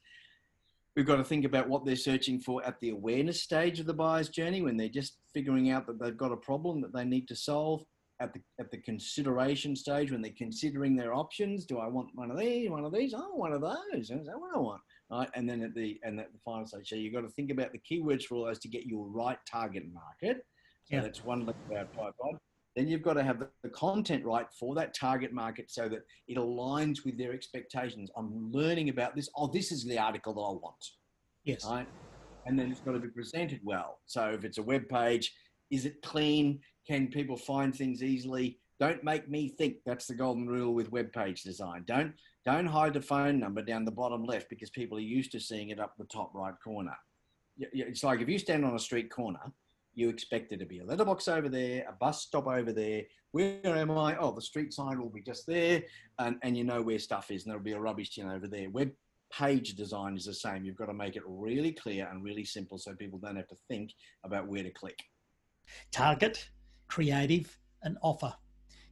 we've 0.96 1.06
got 1.06 1.16
to 1.16 1.24
think 1.24 1.44
about 1.44 1.68
what 1.68 1.84
they're 1.84 1.96
searching 1.96 2.38
for 2.40 2.64
at 2.64 2.78
the 2.80 2.90
awareness 2.90 3.42
stage 3.42 3.80
of 3.80 3.86
the 3.86 3.94
buyer's 3.94 4.28
journey 4.28 4.62
when 4.62 4.76
they're 4.76 4.88
just 4.88 5.18
figuring 5.32 5.70
out 5.70 5.86
that 5.86 5.98
they've 5.98 6.16
got 6.16 6.32
a 6.32 6.36
problem 6.36 6.80
that 6.80 6.92
they 6.92 7.04
need 7.04 7.28
to 7.28 7.36
solve 7.36 7.82
at 8.20 8.32
the 8.32 8.40
at 8.60 8.70
the 8.70 8.76
consideration 8.78 9.74
stage 9.74 10.12
when 10.12 10.22
they're 10.22 10.32
considering 10.36 10.94
their 10.94 11.14
options. 11.14 11.64
Do 11.64 11.78
I 11.78 11.88
want 11.88 12.08
one 12.14 12.30
of 12.30 12.38
these? 12.38 12.70
One 12.70 12.84
of 12.84 12.92
these? 12.92 13.14
Oh, 13.16 13.34
one 13.34 13.52
of 13.52 13.60
those. 13.60 14.10
Is 14.10 14.26
that 14.26 14.38
what 14.38 14.54
I 14.54 14.58
want? 14.58 14.80
Right. 15.10 15.28
And 15.34 15.48
then 15.48 15.62
at 15.62 15.74
the 15.74 15.98
and 16.04 16.20
at 16.20 16.32
the 16.32 16.38
final 16.44 16.66
stage, 16.66 16.88
so 16.88 16.96
you've 16.96 17.14
got 17.14 17.22
to 17.22 17.28
think 17.30 17.50
about 17.50 17.72
the 17.72 17.80
keywords 17.80 18.24
for 18.24 18.36
all 18.36 18.44
those 18.44 18.60
to 18.60 18.68
get 18.68 18.86
your 18.86 19.06
right 19.08 19.38
target 19.50 19.84
market. 19.92 20.44
So 20.84 20.96
yeah. 20.96 21.02
that's 21.02 21.24
one 21.24 21.44
look 21.44 21.56
at 21.70 21.76
our 21.76 21.84
tripod. 21.86 22.38
Then 22.74 22.88
you've 22.88 23.02
got 23.02 23.14
to 23.14 23.22
have 23.22 23.38
the, 23.62 23.68
content 23.68 24.24
right 24.24 24.46
for 24.58 24.74
that 24.74 24.94
target 24.94 25.32
market 25.32 25.70
so 25.70 25.88
that 25.88 26.00
it 26.26 26.38
aligns 26.38 27.04
with 27.04 27.18
their 27.18 27.32
expectations. 27.32 28.10
I'm 28.16 28.50
learning 28.50 28.88
about 28.88 29.14
this. 29.14 29.28
Oh, 29.36 29.46
this 29.46 29.72
is 29.72 29.84
the 29.84 29.98
article 29.98 30.32
that 30.34 30.40
I 30.40 30.52
want. 30.52 30.84
Yes. 31.44 31.64
Right. 31.64 31.86
And 32.46 32.58
then 32.58 32.70
it's 32.70 32.80
got 32.80 32.92
to 32.92 32.98
be 32.98 33.08
presented 33.08 33.60
well. 33.62 33.98
So 34.06 34.30
if 34.30 34.44
it's 34.44 34.58
a 34.58 34.62
web 34.62 34.88
page, 34.88 35.32
is 35.70 35.84
it 35.84 36.00
clean? 36.02 36.60
Can 36.86 37.08
people 37.08 37.36
find 37.36 37.74
things 37.74 38.02
easily? 38.02 38.58
Don't 38.80 39.04
make 39.04 39.28
me 39.28 39.48
think. 39.48 39.76
That's 39.86 40.06
the 40.06 40.14
golden 40.14 40.48
rule 40.48 40.74
with 40.74 40.90
web 40.90 41.12
page 41.12 41.42
design. 41.42 41.84
Don't 41.86 42.14
don't 42.44 42.66
hide 42.66 42.94
the 42.94 43.00
phone 43.00 43.38
number 43.38 43.62
down 43.62 43.84
the 43.84 43.92
bottom 43.92 44.24
left 44.24 44.50
because 44.50 44.70
people 44.70 44.98
are 44.98 45.02
used 45.02 45.30
to 45.32 45.40
seeing 45.40 45.68
it 45.68 45.78
up 45.78 45.94
the 45.96 46.04
top 46.06 46.32
right 46.34 46.54
corner. 46.64 46.96
It's 47.58 48.02
like 48.02 48.20
if 48.20 48.28
you 48.28 48.38
stand 48.38 48.64
on 48.64 48.74
a 48.74 48.80
street 48.80 49.10
corner, 49.10 49.52
you 49.94 50.08
expect 50.08 50.50
there 50.50 50.58
to 50.58 50.66
be 50.66 50.80
a 50.80 50.84
letterbox 50.84 51.28
over 51.28 51.48
there, 51.48 51.84
a 51.88 51.92
bus 51.92 52.22
stop 52.22 52.46
over 52.46 52.72
there. 52.72 53.02
Where 53.32 53.60
am 53.64 53.90
I? 53.90 54.16
Oh, 54.18 54.32
the 54.32 54.42
street 54.42 54.72
sign 54.72 55.00
will 55.00 55.10
be 55.10 55.22
just 55.22 55.46
there, 55.46 55.82
and, 56.18 56.36
and 56.42 56.56
you 56.56 56.64
know 56.64 56.82
where 56.82 56.98
stuff 56.98 57.30
is, 57.30 57.44
and 57.44 57.50
there'll 57.50 57.64
be 57.64 57.72
a 57.72 57.80
rubbish 57.80 58.14
tin 58.14 58.28
over 58.28 58.46
there. 58.46 58.70
Web 58.70 58.90
page 59.32 59.74
design 59.74 60.16
is 60.16 60.26
the 60.26 60.34
same. 60.34 60.64
You've 60.64 60.76
got 60.76 60.86
to 60.86 60.94
make 60.94 61.16
it 61.16 61.22
really 61.26 61.72
clear 61.72 62.08
and 62.10 62.22
really 62.22 62.44
simple 62.44 62.78
so 62.78 62.94
people 62.94 63.18
don't 63.18 63.36
have 63.36 63.48
to 63.48 63.56
think 63.68 63.90
about 64.24 64.46
where 64.46 64.62
to 64.62 64.70
click. 64.70 64.98
Target, 65.90 66.48
creative, 66.88 67.58
and 67.82 67.96
offer. 68.02 68.34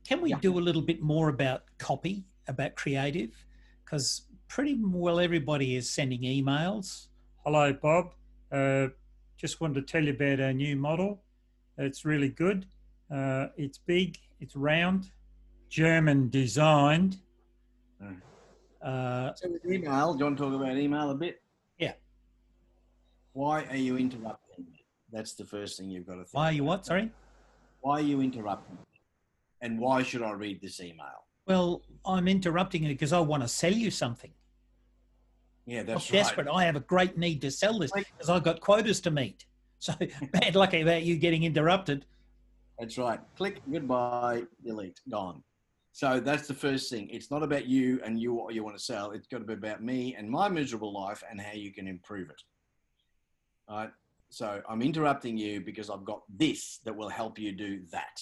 Can 0.09 0.21
we 0.23 0.30
yeah. 0.30 0.38
do 0.40 0.59
a 0.59 0.61
little 0.61 0.83
bit 0.83 1.02
more 1.02 1.28
about 1.28 1.64
copy, 1.78 2.25
about 2.49 2.75
creative? 2.75 3.45
Because 3.85 4.23
pretty 4.49 4.80
well 4.83 5.21
everybody 5.21 5.76
is 5.76 5.88
sending 5.88 6.23
emails. 6.23 7.09
Hello, 7.45 7.73
Bob. 7.73 8.14
Uh, 8.50 8.88
just 9.40 9.61
wanted 9.61 9.75
to 9.87 9.92
tell 9.92 10.04
you 10.04 10.12
about 10.12 10.38
our 10.38 10.52
new 10.52 10.76
model. 10.76 11.23
It's 11.78 12.04
really 12.04 12.28
good. 12.28 12.66
Uh, 13.11 13.47
it's 13.56 13.78
big, 13.78 14.18
it's 14.38 14.54
round, 14.54 15.11
German 15.70 16.28
designed. 16.28 17.16
Mm. 18.02 18.20
Uh, 18.82 19.35
so 19.35 19.49
with 19.49 19.64
email, 19.64 20.12
do 20.12 20.18
you 20.18 20.25
want 20.26 20.37
to 20.37 20.44
talk 20.44 20.52
about 20.52 20.76
email 20.76 21.11
a 21.11 21.14
bit? 21.14 21.42
Yeah. 21.78 21.94
Why 23.32 23.64
are 23.70 23.76
you 23.76 23.97
interrupting 23.97 24.66
me? 24.70 24.85
That's 25.11 25.32
the 25.32 25.44
first 25.44 25.78
thing 25.78 25.88
you've 25.88 26.06
got 26.06 26.16
to 26.16 26.25
think. 26.25 26.35
Why 26.35 26.50
are 26.50 26.52
you 26.52 26.64
what? 26.64 26.85
Sorry? 26.85 27.11
Why 27.80 27.99
are 27.99 28.02
you 28.02 28.20
interrupting 28.20 28.76
me? 28.76 29.00
And 29.62 29.78
why 29.78 30.02
should 30.02 30.23
I 30.23 30.32
read 30.32 30.61
this 30.61 30.80
email? 30.80 31.25
Well, 31.47 31.82
I'm 32.04 32.28
interrupting 32.28 32.85
it 32.85 32.88
because 32.88 33.14
I 33.14 33.20
want 33.20 33.42
to 33.42 33.49
sell 33.49 33.73
you 33.73 33.90
something. 33.90 34.32
Yeah, 35.70 35.84
that's 35.84 36.10
I'm 36.10 36.16
desperate. 36.16 36.48
I 36.52 36.64
have 36.64 36.74
a 36.74 36.80
great 36.80 37.16
need 37.16 37.40
to 37.42 37.50
sell 37.50 37.78
this 37.78 37.92
because 37.92 38.28
I've 38.28 38.42
got 38.42 38.60
quotas 38.60 39.00
to 39.02 39.10
meet. 39.10 39.46
So 39.82 39.94
bad 40.32 40.56
luck 40.56 40.74
about 40.74 41.04
you 41.04 41.16
getting 41.16 41.44
interrupted. 41.44 42.04
That's 42.78 42.98
right. 42.98 43.18
Click 43.34 43.62
goodbye, 43.72 44.42
delete, 44.62 45.00
gone. 45.10 45.42
So 45.92 46.20
that's 46.20 46.46
the 46.46 46.52
first 46.52 46.90
thing. 46.90 47.08
It's 47.08 47.30
not 47.30 47.42
about 47.42 47.64
you 47.64 47.98
and 48.04 48.20
you 48.20 48.34
what 48.34 48.52
you 48.52 48.62
want 48.62 48.76
to 48.76 48.82
sell. 48.82 49.12
It's 49.12 49.26
got 49.26 49.38
to 49.38 49.44
be 49.44 49.54
about 49.54 49.82
me 49.82 50.14
and 50.16 50.28
my 50.28 50.50
miserable 50.50 50.92
life 50.92 51.22
and 51.30 51.40
how 51.40 51.54
you 51.54 51.72
can 51.72 51.88
improve 51.88 52.28
it. 52.28 52.42
All 53.68 53.78
right. 53.78 53.90
So 54.28 54.60
I'm 54.68 54.82
interrupting 54.82 55.38
you 55.38 55.62
because 55.62 55.88
I've 55.88 56.04
got 56.04 56.24
this 56.28 56.80
that 56.84 56.94
will 56.94 57.08
help 57.08 57.38
you 57.38 57.52
do 57.52 57.80
that. 57.90 58.20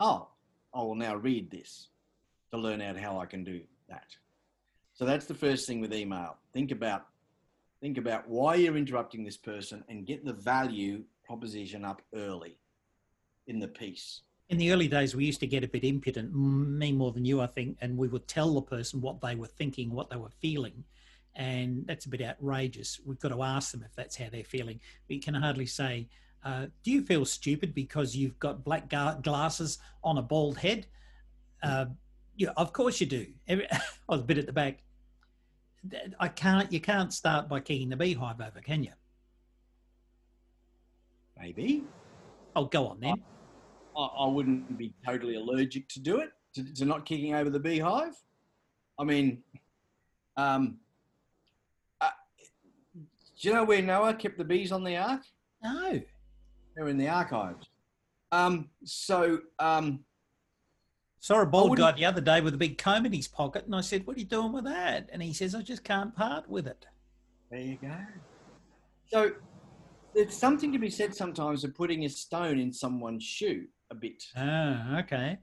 Oh, 0.00 0.26
I 0.74 0.80
will 0.80 0.96
now 0.96 1.14
read 1.14 1.52
this 1.52 1.90
to 2.50 2.58
learn 2.58 2.82
out 2.82 2.96
how 2.96 3.20
I 3.20 3.26
can 3.26 3.44
do 3.44 3.60
that. 3.88 4.08
So 4.96 5.04
that's 5.04 5.26
the 5.26 5.34
first 5.34 5.66
thing 5.66 5.80
with 5.80 5.92
email. 5.92 6.38
Think 6.54 6.72
about 6.72 7.06
think 7.82 7.98
about 7.98 8.26
why 8.26 8.54
you're 8.54 8.78
interrupting 8.78 9.22
this 9.22 9.36
person 9.36 9.84
and 9.90 10.06
get 10.06 10.24
the 10.24 10.32
value 10.32 11.04
proposition 11.22 11.84
up 11.84 12.00
early 12.14 12.56
in 13.46 13.58
the 13.58 13.68
piece. 13.68 14.22
In 14.48 14.56
the 14.56 14.72
early 14.72 14.88
days, 14.88 15.14
we 15.14 15.26
used 15.26 15.40
to 15.40 15.46
get 15.46 15.62
a 15.62 15.68
bit 15.68 15.84
impudent, 15.84 16.34
me 16.34 16.92
more 16.92 17.12
than 17.12 17.26
you, 17.26 17.42
I 17.42 17.46
think, 17.46 17.76
and 17.82 17.98
we 17.98 18.08
would 18.08 18.26
tell 18.26 18.54
the 18.54 18.62
person 18.62 19.02
what 19.02 19.20
they 19.20 19.34
were 19.34 19.46
thinking, 19.46 19.90
what 19.90 20.08
they 20.08 20.16
were 20.16 20.30
feeling. 20.40 20.84
And 21.34 21.86
that's 21.86 22.06
a 22.06 22.08
bit 22.08 22.22
outrageous. 22.22 22.98
We've 23.04 23.18
got 23.18 23.28
to 23.28 23.42
ask 23.42 23.72
them 23.72 23.82
if 23.84 23.94
that's 23.94 24.16
how 24.16 24.28
they're 24.32 24.44
feeling. 24.44 24.80
We 25.10 25.18
can 25.18 25.34
hardly 25.34 25.66
say, 25.66 26.08
uh, 26.42 26.66
Do 26.82 26.90
you 26.90 27.02
feel 27.02 27.26
stupid 27.26 27.74
because 27.74 28.16
you've 28.16 28.38
got 28.38 28.64
black 28.64 28.88
ga- 28.88 29.18
glasses 29.20 29.78
on 30.02 30.16
a 30.16 30.22
bald 30.22 30.56
head? 30.56 30.86
Uh, 31.62 31.86
yeah, 32.36 32.50
of 32.56 32.72
course 32.72 33.00
you 33.00 33.06
do. 33.06 33.26
Every, 33.46 33.68
I 33.72 33.78
was 34.08 34.20
a 34.20 34.24
bit 34.24 34.38
at 34.38 34.46
the 34.46 34.52
back. 34.52 34.78
I 36.18 36.28
can't. 36.28 36.72
You 36.72 36.80
can't 36.80 37.12
start 37.12 37.48
by 37.48 37.60
kicking 37.60 37.88
the 37.88 37.96
beehive 37.96 38.40
over, 38.40 38.60
can 38.60 38.82
you? 38.82 38.92
Maybe. 41.38 41.84
Oh, 42.54 42.64
go 42.64 42.86
on 42.88 43.00
then. 43.00 43.22
I, 43.96 44.04
I 44.04 44.28
wouldn't 44.28 44.78
be 44.78 44.92
totally 45.04 45.36
allergic 45.36 45.88
to 45.88 46.00
do 46.00 46.20
it 46.20 46.30
to, 46.54 46.74
to, 46.74 46.84
not 46.84 47.04
kicking 47.04 47.34
over 47.34 47.50
the 47.50 47.60
beehive. 47.60 48.14
I 48.98 49.04
mean, 49.04 49.42
um, 50.36 50.78
uh, 52.00 52.10
do 52.94 53.48
you 53.48 53.54
know 53.54 53.64
where 53.64 53.82
Noah 53.82 54.14
kept 54.14 54.38
the 54.38 54.44
bees 54.44 54.72
on 54.72 54.84
the 54.84 54.96
ark? 54.96 55.22
No. 55.62 56.00
They're 56.74 56.88
in 56.88 56.96
the 56.96 57.08
archives. 57.08 57.68
Um, 58.32 58.68
so 58.84 59.40
um, 59.58 60.00
Saw 61.20 61.42
a 61.42 61.46
bald 61.46 61.76
guy 61.76 61.92
the 61.92 62.04
other 62.04 62.20
day 62.20 62.40
with 62.40 62.54
a 62.54 62.58
big 62.58 62.78
comb 62.78 63.06
in 63.06 63.12
his 63.12 63.28
pocket, 63.28 63.64
and 63.64 63.74
I 63.74 63.80
said, 63.80 64.06
"What 64.06 64.16
are 64.16 64.20
you 64.20 64.26
doing 64.26 64.52
with 64.52 64.64
that?" 64.64 65.08
And 65.12 65.22
he 65.22 65.32
says, 65.32 65.54
"I 65.54 65.62
just 65.62 65.82
can't 65.82 66.14
part 66.14 66.48
with 66.48 66.66
it." 66.66 66.86
There 67.50 67.60
you 67.60 67.78
go. 67.80 67.96
So 69.08 69.32
there's 70.14 70.36
something 70.36 70.72
to 70.72 70.78
be 70.78 70.90
said 70.90 71.14
sometimes 71.14 71.64
of 71.64 71.74
putting 71.74 72.04
a 72.04 72.08
stone 72.08 72.58
in 72.58 72.72
someone's 72.72 73.24
shoe 73.24 73.66
a 73.90 73.94
bit. 73.94 74.24
Ah, 74.36 74.98
okay. 75.00 75.38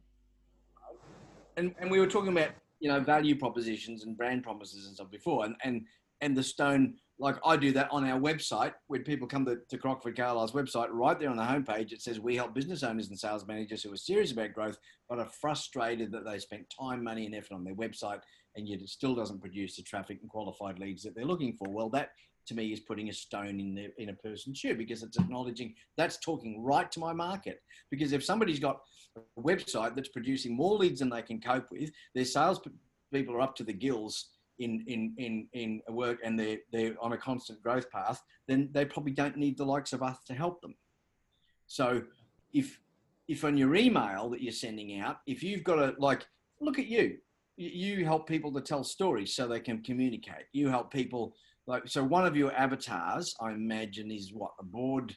And 1.58 1.76
and 1.80 1.90
we 1.92 2.00
were 2.00 2.08
talking 2.08 2.32
about 2.32 2.52
you 2.80 2.90
know 2.90 3.00
value 3.00 3.38
propositions 3.38 4.04
and 4.04 4.18
brand 4.18 4.44
promises 4.44 4.88
and 4.88 4.96
stuff 4.96 5.12
before, 5.12 5.46
and 5.46 5.56
and 5.64 5.86
and 6.22 6.36
the 6.36 6.44
stone 6.44 6.96
like 7.24 7.38
I 7.46 7.56
do 7.56 7.72
that 7.72 7.88
on 7.90 8.04
our 8.04 8.20
website 8.20 8.74
when 8.88 9.04
people 9.04 9.30
come 9.30 9.46
to, 9.46 9.58
to 9.70 9.78
Crockford 9.78 10.18
Carlisle's 10.18 10.52
website, 10.52 10.90
right 10.92 11.18
there 11.18 11.30
on 11.30 11.38
the 11.38 11.44
homepage, 11.44 11.94
it 11.94 12.02
says 12.02 12.20
we 12.20 12.36
help 12.36 12.54
business 12.54 12.84
owners 12.84 13.08
and 13.08 13.18
sales 13.18 13.48
managers 13.48 13.82
who 13.82 13.94
are 13.94 13.98
serious 13.98 14.34
about 14.34 14.52
growth, 14.52 14.78
but 15.08 15.20
are 15.20 15.30
frustrated 15.40 16.12
that 16.12 16.26
they 16.26 16.38
spent 16.38 16.66
time, 16.78 17.02
money, 17.02 17.26
and 17.26 17.34
effort 17.34 17.54
on 17.54 17.64
their 17.64 17.76
website, 17.76 18.20
and 18.58 18.68
yet 18.68 18.82
it 18.82 18.90
still 18.90 19.16
doesn't 19.16 19.40
produce 19.40 19.78
the 19.78 19.84
traffic 19.84 20.18
and 20.20 20.30
qualified 20.30 20.80
leads 20.80 21.02
that 21.04 21.16
they're 21.16 21.24
looking 21.24 21.54
for. 21.54 21.70
Well, 21.70 21.88
that 21.92 22.10
to 22.48 22.56
me 22.56 22.74
is 22.74 22.82
putting 22.82 23.08
a 23.08 23.14
stone 23.14 23.58
in 23.58 23.74
the, 23.74 23.90
in 23.98 24.10
a 24.10 24.14
person's 24.16 24.58
shoe 24.58 24.76
because 24.76 25.02
it's 25.02 25.18
acknowledging 25.18 25.74
that's 25.96 26.18
talking 26.18 26.62
right 26.62 26.92
to 26.92 27.00
my 27.00 27.14
market. 27.14 27.62
Because 27.90 28.12
if 28.12 28.26
somebody's 28.26 28.60
got 28.60 28.82
a 29.16 29.42
website 29.42 29.96
that's 29.96 30.10
producing 30.10 30.58
more 30.58 30.76
leads 30.76 31.00
than 31.00 31.10
they 31.10 31.22
can 31.22 31.40
cope 31.40 31.68
with, 31.72 31.90
their 32.14 32.26
sales 32.26 32.60
people 33.14 33.34
are 33.34 33.42
up 33.42 33.56
to 33.56 33.64
the 33.64 33.72
gills 33.72 34.32
in 34.60 34.84
in 34.88 35.14
in 35.18 35.48
in 35.54 35.82
work 35.90 36.20
and 36.24 36.40
they're 36.40 36.60
they're 36.72 36.96
on 37.02 37.14
a 37.14 37.18
constant 37.18 37.62
growth 37.62 37.90
path, 37.90 38.22
then 38.48 38.70
they 38.72 38.86
probably 38.86 39.14
don't 39.14 39.38
need 39.38 39.58
the 39.58 39.66
likes 39.66 39.94
of 39.94 40.04
us 40.04 40.18
to 40.28 40.34
help 40.34 40.62
them. 40.62 40.76
So 41.68 42.04
if 42.54 42.80
if 43.28 43.44
on 43.44 43.58
your 43.58 43.76
email 43.76 44.30
that 44.30 44.42
you're 44.42 44.52
sending 44.52 45.00
out, 45.00 45.18
if 45.26 45.44
you've 45.44 45.64
got 45.64 45.80
a 45.80 45.94
like 45.98 46.26
look 46.60 46.80
at 46.80 46.88
you, 46.88 47.18
you 47.58 48.06
help 48.06 48.28
people 48.28 48.52
to 48.54 48.62
tell 48.62 48.84
stories 48.84 49.36
so 49.36 49.48
they 49.48 49.60
can 49.60 49.82
communicate. 49.82 50.46
You 50.52 50.70
help 50.70 50.92
people 50.92 51.36
like 51.68 51.88
so 51.88 52.04
one 52.04 52.26
of 52.26 52.36
your 52.36 52.54
avatars, 52.54 53.36
I 53.40 53.52
imagine, 53.52 54.12
is 54.12 54.34
what 54.34 54.52
a 54.60 54.64
board 54.64 55.16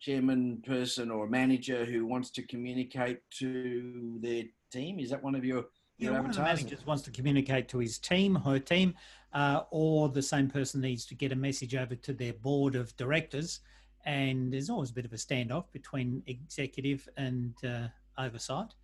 chairman 0.00 0.62
person 0.66 1.10
or 1.10 1.26
a 1.26 1.30
manager 1.30 1.84
who 1.84 2.06
wants 2.06 2.30
to 2.30 2.46
communicate 2.46 3.18
to 3.38 4.18
their 4.22 4.44
team. 4.72 4.98
Is 4.98 5.10
that 5.10 5.22
one 5.22 5.34
of 5.34 5.44
your 5.44 5.66
yeah, 6.00 6.10
one 6.12 6.30
of 6.30 6.34
the 6.34 6.42
managers 6.42 6.86
wants 6.86 7.02
to 7.04 7.10
communicate 7.10 7.68
to 7.68 7.78
his 7.78 7.98
team, 7.98 8.34
her 8.34 8.58
team, 8.58 8.94
uh, 9.32 9.62
or 9.70 10.08
the 10.08 10.22
same 10.22 10.48
person 10.48 10.80
needs 10.80 11.04
to 11.06 11.14
get 11.14 11.32
a 11.32 11.36
message 11.36 11.74
over 11.74 11.94
to 11.94 12.12
their 12.12 12.32
board 12.32 12.74
of 12.74 12.96
directors. 12.96 13.60
And 14.06 14.52
there's 14.52 14.70
always 14.70 14.90
a 14.90 14.94
bit 14.94 15.04
of 15.04 15.12
a 15.12 15.16
standoff 15.16 15.64
between 15.72 16.22
executive 16.26 17.06
and 17.16 17.54
uh, 17.64 17.88
oversight. 18.18 18.74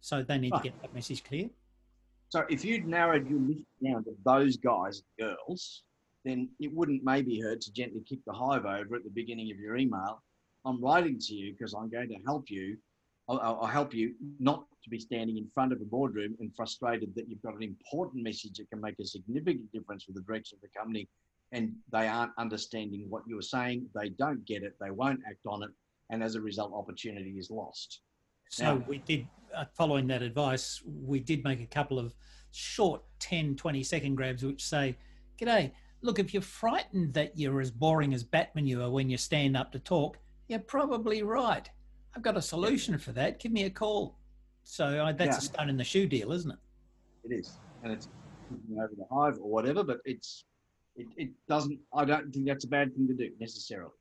So 0.00 0.22
they 0.22 0.38
need 0.38 0.52
right. 0.52 0.62
to 0.62 0.70
get 0.70 0.82
that 0.82 0.94
message 0.94 1.24
clear. 1.24 1.48
So 2.28 2.44
if 2.50 2.64
you'd 2.64 2.86
narrowed 2.86 3.28
your 3.28 3.40
list 3.40 3.64
down 3.82 4.04
to 4.04 4.10
those 4.24 4.56
guys 4.56 5.02
and 5.18 5.28
girls, 5.28 5.82
then 6.24 6.48
it 6.60 6.72
wouldn't 6.74 7.02
maybe 7.04 7.40
hurt 7.40 7.60
to 7.62 7.72
gently 7.72 8.02
kick 8.06 8.18
the 8.26 8.32
hive 8.32 8.66
over 8.66 8.96
at 8.96 9.04
the 9.04 9.10
beginning 9.14 9.50
of 9.50 9.58
your 9.58 9.76
email. 9.76 10.22
I'm 10.64 10.82
writing 10.82 11.18
to 11.18 11.34
you 11.34 11.52
because 11.52 11.72
I'm 11.72 11.88
going 11.88 12.08
to 12.08 12.16
help 12.26 12.50
you. 12.50 12.76
I'll, 13.28 13.40
I'll 13.40 13.66
help 13.66 13.92
you 13.92 14.14
not 14.38 14.64
to 14.84 14.90
be 14.90 14.98
standing 14.98 15.36
in 15.36 15.48
front 15.52 15.72
of 15.72 15.80
a 15.80 15.84
boardroom 15.84 16.36
and 16.38 16.54
frustrated 16.54 17.14
that 17.16 17.28
you've 17.28 17.42
got 17.42 17.54
an 17.54 17.62
important 17.62 18.22
message 18.22 18.58
that 18.58 18.70
can 18.70 18.80
make 18.80 18.94
a 19.00 19.04
significant 19.04 19.72
difference 19.72 20.04
for 20.04 20.12
the 20.12 20.22
direction 20.22 20.56
of 20.56 20.62
the 20.62 20.78
company 20.78 21.08
and 21.52 21.72
they 21.92 22.08
aren't 22.08 22.32
understanding 22.38 23.06
what 23.08 23.22
you're 23.26 23.42
saying. 23.42 23.86
They 23.94 24.10
don't 24.10 24.44
get 24.46 24.62
it. 24.62 24.74
They 24.80 24.90
won't 24.90 25.20
act 25.28 25.46
on 25.46 25.62
it. 25.62 25.70
And 26.10 26.22
as 26.22 26.34
a 26.34 26.40
result, 26.40 26.72
opportunity 26.74 27.30
is 27.30 27.50
lost. 27.50 28.00
So 28.50 28.76
Now- 28.76 28.84
we 28.86 28.98
did, 28.98 29.26
uh, 29.54 29.64
following 29.74 30.06
that 30.08 30.22
advice, 30.22 30.82
we 30.84 31.20
did 31.20 31.44
make 31.44 31.60
a 31.60 31.66
couple 31.66 31.98
of 31.98 32.14
short 32.52 33.02
10, 33.18 33.56
20 33.56 33.82
second 33.82 34.14
grabs 34.14 34.44
which 34.44 34.64
say, 34.64 34.96
G'day, 35.38 35.72
look, 36.00 36.18
if 36.18 36.32
you're 36.32 36.42
frightened 36.42 37.12
that 37.14 37.36
you're 37.38 37.60
as 37.60 37.70
boring 37.70 38.14
as 38.14 38.24
bat 38.24 38.54
manure 38.54 38.90
when 38.90 39.10
you 39.10 39.18
stand 39.18 39.56
up 39.56 39.72
to 39.72 39.78
talk, 39.78 40.18
you're 40.48 40.58
probably 40.60 41.22
right. 41.22 41.68
I've 42.16 42.22
got 42.22 42.36
a 42.38 42.42
solution 42.42 42.96
for 42.96 43.12
that. 43.12 43.38
Give 43.38 43.52
me 43.52 43.64
a 43.64 43.70
call. 43.70 44.16
So 44.64 45.04
I, 45.04 45.12
that's 45.12 45.28
Yeah. 45.28 45.38
a 45.38 45.40
stone 45.42 45.68
in 45.68 45.76
the 45.76 45.84
shoe 45.84 46.06
deal, 46.08 46.32
isn't 46.32 46.50
it? 46.50 46.58
It 47.24 47.34
is, 47.34 47.58
and 47.82 47.92
it's 47.92 48.08
over 48.72 48.90
the 48.96 49.04
hive 49.12 49.38
or 49.38 49.50
whatever. 49.50 49.84
But 49.84 49.98
it's 50.06 50.44
it, 50.96 51.06
it 51.16 51.30
doesn't. 51.46 51.78
I 51.92 52.06
don't 52.06 52.32
think 52.32 52.46
that's 52.46 52.64
a 52.64 52.68
bad 52.68 52.94
thing 52.94 53.06
to 53.08 53.14
do 53.14 53.30
necessarily. 53.38 53.92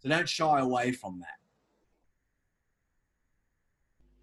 So 0.00 0.10
don't 0.10 0.28
shy 0.28 0.60
away 0.60 0.92
from 0.92 1.20
that. 1.20 1.38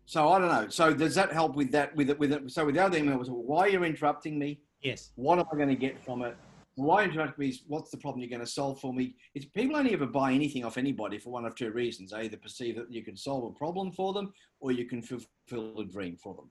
So 0.06 0.30
I 0.30 0.40
don't 0.40 0.50
know. 0.50 0.70
So 0.70 0.94
does 0.94 1.16
that 1.16 1.32
help 1.34 1.56
with 1.56 1.72
that? 1.72 1.96
With 1.96 2.12
it? 2.12 2.20
With 2.20 2.32
it? 2.32 2.52
So 2.52 2.66
with 2.68 2.76
the 2.76 2.84
other 2.86 2.98
email 2.98 3.18
was 3.18 3.30
why 3.30 3.62
are 3.62 3.70
you 3.70 3.84
interrupting 3.84 4.38
me? 4.38 4.60
Yes. 4.84 5.12
What 5.16 5.40
am 5.40 5.46
I 5.52 5.56
going 5.56 5.70
to 5.70 5.76
get 5.76 6.00
from 6.06 6.22
it? 6.22 6.38
Why 6.80 7.04
interrupt 7.04 7.38
me? 7.38 7.50
is 7.50 7.64
What's 7.68 7.92
the 7.92 7.98
problem 7.98 8.22
you're 8.22 8.30
going 8.30 8.46
to 8.46 8.52
solve 8.52 8.80
for 8.80 8.94
me? 8.94 9.16
It's 9.36 9.46
people 9.46 9.76
only 9.76 9.94
ever 9.94 10.06
buy 10.06 10.32
anything 10.32 10.64
off 10.64 10.78
anybody 10.78 11.18
for 11.18 11.32
one 11.32 11.46
of 11.46 11.56
two 11.56 11.72
reasons: 11.72 12.12
they 12.12 12.22
either 12.22 12.38
perceive 12.38 12.76
that 12.78 12.92
you 12.92 13.04
can 13.04 13.18
solve 13.18 13.44
a 13.44 13.58
problem 13.58 13.92
for 13.92 14.14
them, 14.14 14.34
or 14.60 14.72
you 14.72 14.86
can 14.86 15.02
fulfill 15.02 15.80
a 15.80 15.84
dream 15.84 16.16
for 16.16 16.36
them. 16.36 16.50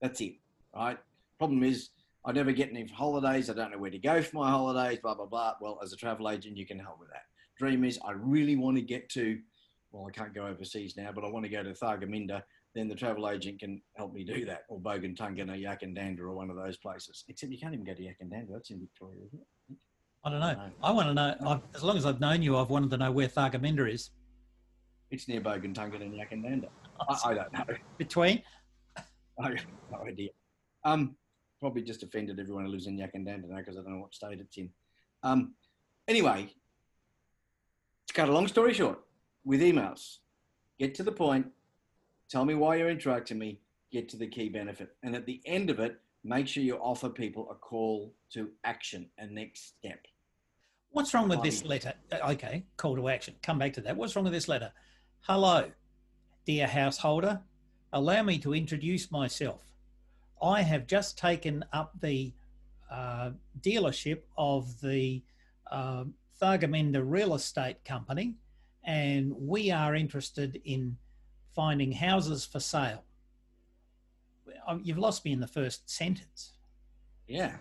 That's 0.00 0.20
it, 0.20 0.36
right? 0.74 0.98
Problem 1.38 1.62
is, 1.62 1.90
I 2.24 2.32
never 2.32 2.52
get 2.52 2.70
any 2.70 2.86
holidays. 2.86 3.50
I 3.50 3.54
don't 3.54 3.72
know 3.72 3.78
where 3.78 3.90
to 3.90 3.98
go 3.98 4.22
for 4.22 4.36
my 4.36 4.50
holidays. 4.50 4.98
Blah 5.02 5.14
blah 5.14 5.26
blah. 5.26 5.54
Well, 5.60 5.78
as 5.82 5.92
a 5.92 5.96
travel 5.96 6.30
agent, 6.30 6.56
you 6.56 6.66
can 6.66 6.78
help 6.78 6.98
with 6.98 7.10
that. 7.10 7.24
Dream 7.58 7.84
is, 7.84 7.98
I 8.06 8.12
really 8.12 8.56
want 8.56 8.76
to 8.76 8.82
get 8.82 9.08
to. 9.10 9.38
Well, 9.92 10.06
I 10.06 10.10
can't 10.10 10.34
go 10.34 10.46
overseas 10.46 10.96
now, 10.96 11.10
but 11.12 11.24
I 11.24 11.28
want 11.28 11.44
to 11.44 11.50
go 11.50 11.62
to 11.62 11.70
Thargomindah 11.70 12.42
then 12.76 12.88
the 12.88 12.94
travel 12.94 13.28
agent 13.28 13.58
can 13.60 13.80
help 13.94 14.12
me 14.12 14.22
do 14.22 14.44
that, 14.44 14.64
or 14.68 14.78
Bogantungan 14.78 15.50
or 15.50 15.56
Yackandandah 15.56 16.20
or 16.20 16.34
one 16.34 16.50
of 16.50 16.56
those 16.56 16.76
places. 16.76 17.24
Except 17.26 17.50
you 17.50 17.58
can't 17.58 17.72
even 17.72 17.86
go 17.86 17.94
to 17.94 18.02
Yackandandah. 18.02 18.52
That's 18.52 18.70
in 18.70 18.80
Victoria, 18.80 19.20
isn't 19.26 19.40
it? 19.40 19.76
I 20.22 20.30
don't 20.30 20.40
know. 20.40 20.52
No. 20.52 20.70
I 20.82 20.90
want 20.90 21.08
to 21.08 21.14
know, 21.14 21.34
I've, 21.46 21.60
as 21.74 21.82
long 21.82 21.96
as 21.96 22.04
I've 22.04 22.20
known 22.20 22.42
you, 22.42 22.58
I've 22.58 22.68
wanted 22.68 22.90
to 22.90 22.98
know 22.98 23.10
where 23.10 23.28
Thargomindah 23.28 23.90
is. 23.90 24.10
It's 25.10 25.26
near 25.26 25.40
Bogantungan 25.40 26.02
and 26.02 26.12
Yackandandah. 26.12 26.68
I, 27.00 27.30
I 27.30 27.34
don't 27.34 27.52
know. 27.52 27.64
Between? 27.96 28.42
I 29.40 29.48
have 29.48 29.66
no 29.90 30.04
idea. 30.06 30.30
Um, 30.84 31.16
probably 31.60 31.82
just 31.82 32.02
offended 32.02 32.38
everyone 32.38 32.66
who 32.66 32.70
lives 32.70 32.86
in 32.86 32.98
Yackandandah 32.98 33.48
now 33.48 33.56
because 33.56 33.78
I 33.78 33.82
don't 33.82 33.92
know 33.92 34.00
what 34.00 34.14
state 34.14 34.38
it's 34.40 34.56
in. 34.58 34.68
Um, 35.22 35.54
anyway, 36.06 36.52
to 38.08 38.14
cut 38.14 38.28
a 38.28 38.32
long 38.32 38.48
story 38.48 38.74
short, 38.74 38.98
with 39.44 39.60
emails, 39.62 40.18
get 40.78 40.94
to 40.96 41.02
the 41.02 41.12
point, 41.12 41.46
tell 42.30 42.44
me 42.44 42.54
why 42.54 42.76
you're 42.76 42.90
interacting 42.90 43.38
me, 43.38 43.60
get 43.92 44.08
to 44.10 44.16
the 44.16 44.26
key 44.26 44.48
benefit. 44.48 44.96
And 45.02 45.14
at 45.14 45.26
the 45.26 45.40
end 45.46 45.70
of 45.70 45.78
it, 45.80 46.00
make 46.24 46.48
sure 46.48 46.62
you 46.62 46.76
offer 46.76 47.08
people 47.08 47.48
a 47.50 47.54
call 47.54 48.12
to 48.32 48.50
action, 48.64 49.08
a 49.18 49.26
next 49.26 49.76
step. 49.78 50.00
What's 50.90 51.12
wrong 51.14 51.28
with 51.28 51.42
this 51.42 51.64
letter? 51.64 51.92
Uh, 52.10 52.32
Okay, 52.32 52.64
call 52.76 52.96
to 52.96 53.08
action. 53.08 53.34
Come 53.42 53.58
back 53.58 53.72
to 53.74 53.80
that. 53.82 53.96
What's 53.96 54.16
wrong 54.16 54.24
with 54.24 54.32
this 54.32 54.48
letter? 54.48 54.72
Hello, 55.20 55.70
dear 56.46 56.66
householder. 56.66 57.40
Allow 57.92 58.22
me 58.22 58.38
to 58.38 58.54
introduce 58.54 59.10
myself. 59.10 59.62
I 60.42 60.62
have 60.62 60.86
just 60.86 61.18
taken 61.18 61.64
up 61.72 61.92
the 62.00 62.32
uh, 62.90 63.30
dealership 63.60 64.22
of 64.36 64.80
the 64.80 65.22
uh, 65.70 66.04
Thargomindah 66.40 67.02
Real 67.04 67.34
Estate 67.34 67.84
Company, 67.84 68.34
and 68.84 69.34
we 69.36 69.70
are 69.70 69.94
interested 69.94 70.60
in 70.64 70.96
finding 71.56 71.90
houses 71.90 72.44
for 72.44 72.60
sale. 72.60 73.02
Um, 74.68 74.80
You've 74.84 74.98
lost 74.98 75.24
me 75.24 75.32
in 75.32 75.40
the 75.40 75.46
first 75.48 75.88
sentence. 75.90 76.52
Yeah. 77.26 77.56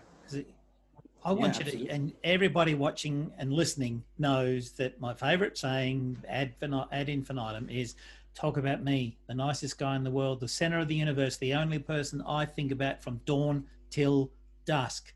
I 1.24 1.32
want 1.32 1.40
Yeah, 1.40 1.48
you 1.48 1.54
to, 1.54 1.62
absolutely. 1.62 1.90
and 1.90 2.14
everybody 2.24 2.76
watching 2.76 3.32
and 3.40 3.52
listening 3.52 4.04
knows 4.20 4.72
that 4.74 5.00
my 5.00 5.14
favourite 5.16 5.58
saying 5.58 6.18
ad, 6.28 6.54
ad 6.92 7.10
infinitum 7.10 7.68
is 7.70 7.96
talk 8.36 8.58
about 8.58 8.84
me, 8.84 9.18
the 9.28 9.34
nicest 9.34 9.80
guy 9.80 9.96
in 9.96 10.04
the 10.04 10.12
world, 10.12 10.40
the 10.40 10.48
centre 10.48 10.78
of 10.78 10.88
the 10.88 10.94
universe, 10.96 11.38
the 11.38 11.54
only 11.56 11.80
person 11.80 12.22
I 12.28 12.46
think 12.46 12.72
about 12.72 13.02
from 13.02 13.22
dawn 13.26 13.66
till 13.90 14.30
dusk. 14.66 15.14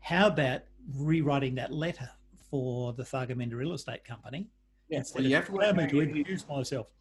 How 0.00 0.26
about 0.26 0.62
rewriting 0.94 1.54
that 1.54 1.72
letter 1.72 2.10
for 2.50 2.92
the 2.92 3.02
Thargomindah 3.04 3.54
Real 3.54 3.72
Estate 3.72 4.04
Company? 4.04 4.48
Yeah. 4.90 4.98
instead 4.98 5.20
Well, 5.22 5.30
you 5.30 5.36
have 5.36 5.46
to 5.46 5.52
"Allow 5.52 5.66
work 5.68 5.76
me 5.76 5.84
out 5.84 5.90
to 5.90 6.00
introduce 6.02 6.46
myself. 6.48 6.92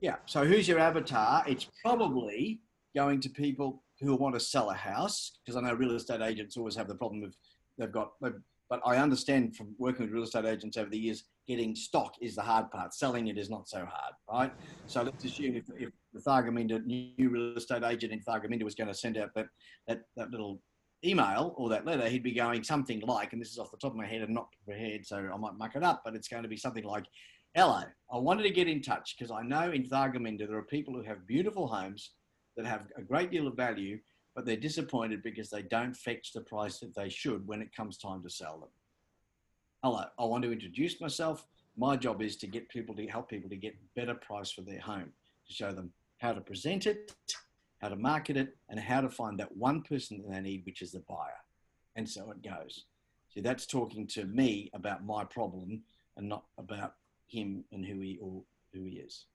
Yeah. 0.00 0.16
So 0.26 0.44
who's 0.44 0.66
your 0.66 0.78
avatar? 0.78 1.44
It's 1.46 1.66
probably 1.82 2.60
going 2.94 3.20
to 3.20 3.28
people 3.28 3.82
who 4.00 4.16
want 4.16 4.34
to 4.34 4.40
sell 4.40 4.70
a 4.70 4.74
house 4.74 5.38
because 5.44 5.56
I 5.56 5.60
know 5.60 5.74
real 5.74 5.92
estate 5.92 6.22
agents 6.22 6.56
always 6.56 6.74
have 6.76 6.88
the 6.88 6.94
problem 6.94 7.22
of 7.22 7.36
they've 7.78 7.92
got. 7.92 8.12
But 8.20 8.80
I 8.86 8.96
understand 8.96 9.56
from 9.56 9.74
working 9.78 10.06
with 10.06 10.14
real 10.14 10.22
estate 10.22 10.44
agents 10.44 10.76
over 10.76 10.88
the 10.88 10.98
years, 10.98 11.24
getting 11.46 11.74
stock 11.74 12.14
is 12.20 12.36
the 12.36 12.42
hard 12.42 12.70
part. 12.70 12.94
Selling 12.94 13.26
it 13.26 13.36
is 13.36 13.50
not 13.50 13.68
so 13.68 13.78
hard, 13.78 14.14
right? 14.30 14.52
So 14.86 15.02
let's 15.02 15.24
assume 15.24 15.56
if, 15.56 15.64
if 15.76 15.90
the 16.14 16.20
Thargomindah 16.20 16.86
new 16.86 17.28
real 17.28 17.56
estate 17.56 17.82
agent 17.82 18.12
in 18.12 18.20
Thargomindah 18.20 18.62
was 18.62 18.76
going 18.76 18.88
to 18.88 18.94
send 18.94 19.18
out 19.18 19.34
that, 19.34 19.46
that 19.88 20.02
that 20.16 20.30
little 20.30 20.62
email 21.04 21.54
or 21.56 21.68
that 21.70 21.84
letter, 21.84 22.08
he'd 22.08 22.22
be 22.22 22.32
going 22.32 22.62
something 22.62 23.00
like, 23.00 23.32
and 23.32 23.42
this 23.42 23.50
is 23.50 23.58
off 23.58 23.70
the 23.70 23.76
top 23.76 23.92
of 23.92 23.96
my 23.96 24.06
head 24.06 24.22
and 24.22 24.34
not 24.34 24.48
prepared, 24.64 25.04
so 25.04 25.16
I 25.16 25.36
might 25.36 25.54
muck 25.54 25.74
it 25.74 25.82
up, 25.82 26.02
but 26.04 26.14
it's 26.14 26.28
going 26.28 26.42
to 26.42 26.48
be 26.48 26.56
something 26.56 26.84
like, 26.84 27.06
Hello, 27.56 27.82
I 28.12 28.16
wanted 28.16 28.44
to 28.44 28.50
get 28.50 28.68
in 28.68 28.80
touch 28.80 29.16
because 29.18 29.32
I 29.32 29.42
know 29.42 29.72
in 29.72 29.82
Thargomindah 29.82 30.46
there 30.46 30.56
are 30.56 30.62
people 30.62 30.94
who 30.94 31.02
have 31.02 31.26
beautiful 31.26 31.66
homes 31.66 32.10
that 32.56 32.64
have 32.64 32.86
a 32.96 33.02
great 33.02 33.32
deal 33.32 33.48
of 33.48 33.56
value, 33.56 33.98
but 34.36 34.46
they're 34.46 34.54
disappointed 34.54 35.20
because 35.24 35.50
they 35.50 35.62
don't 35.62 35.96
fetch 35.96 36.32
the 36.32 36.42
price 36.42 36.78
that 36.78 36.94
they 36.94 37.08
should 37.08 37.44
when 37.48 37.60
it 37.60 37.74
comes 37.74 37.98
time 37.98 38.22
to 38.22 38.30
sell 38.30 38.60
them. 38.60 38.68
Hello, 39.82 40.04
I 40.16 40.24
want 40.26 40.44
to 40.44 40.52
introduce 40.52 41.00
myself. 41.00 41.44
My 41.76 41.96
job 41.96 42.22
is 42.22 42.36
to 42.36 42.46
get 42.46 42.68
people 42.68 42.94
to 42.94 43.06
help 43.08 43.28
people 43.28 43.50
to 43.50 43.56
get 43.56 43.74
better 43.96 44.14
price 44.14 44.52
for 44.52 44.62
their 44.62 44.80
home, 44.80 45.10
to 45.48 45.52
show 45.52 45.72
them 45.72 45.90
how 46.18 46.32
to 46.32 46.40
present 46.40 46.86
it, 46.86 47.16
how 47.80 47.88
to 47.88 47.96
market 47.96 48.36
it, 48.36 48.56
and 48.68 48.78
how 48.78 49.00
to 49.00 49.08
find 49.08 49.40
that 49.40 49.56
one 49.56 49.82
person 49.82 50.18
that 50.18 50.30
they 50.30 50.40
need, 50.40 50.64
which 50.64 50.82
is 50.82 50.92
the 50.92 51.00
buyer. 51.00 51.42
And 51.96 52.08
so 52.08 52.30
it 52.30 52.48
goes. 52.48 52.84
See, 53.34 53.40
that's 53.40 53.66
talking 53.66 54.06
to 54.08 54.24
me 54.26 54.70
about 54.72 55.04
my 55.04 55.24
problem 55.24 55.82
and 56.16 56.28
not 56.28 56.44
about 56.56 56.94
him 57.30 57.64
and 57.72 57.84
who 57.84 58.00
he 58.00 58.18
or 58.20 58.42
who 58.72 58.84
he 58.84 58.96
is. 58.96 59.26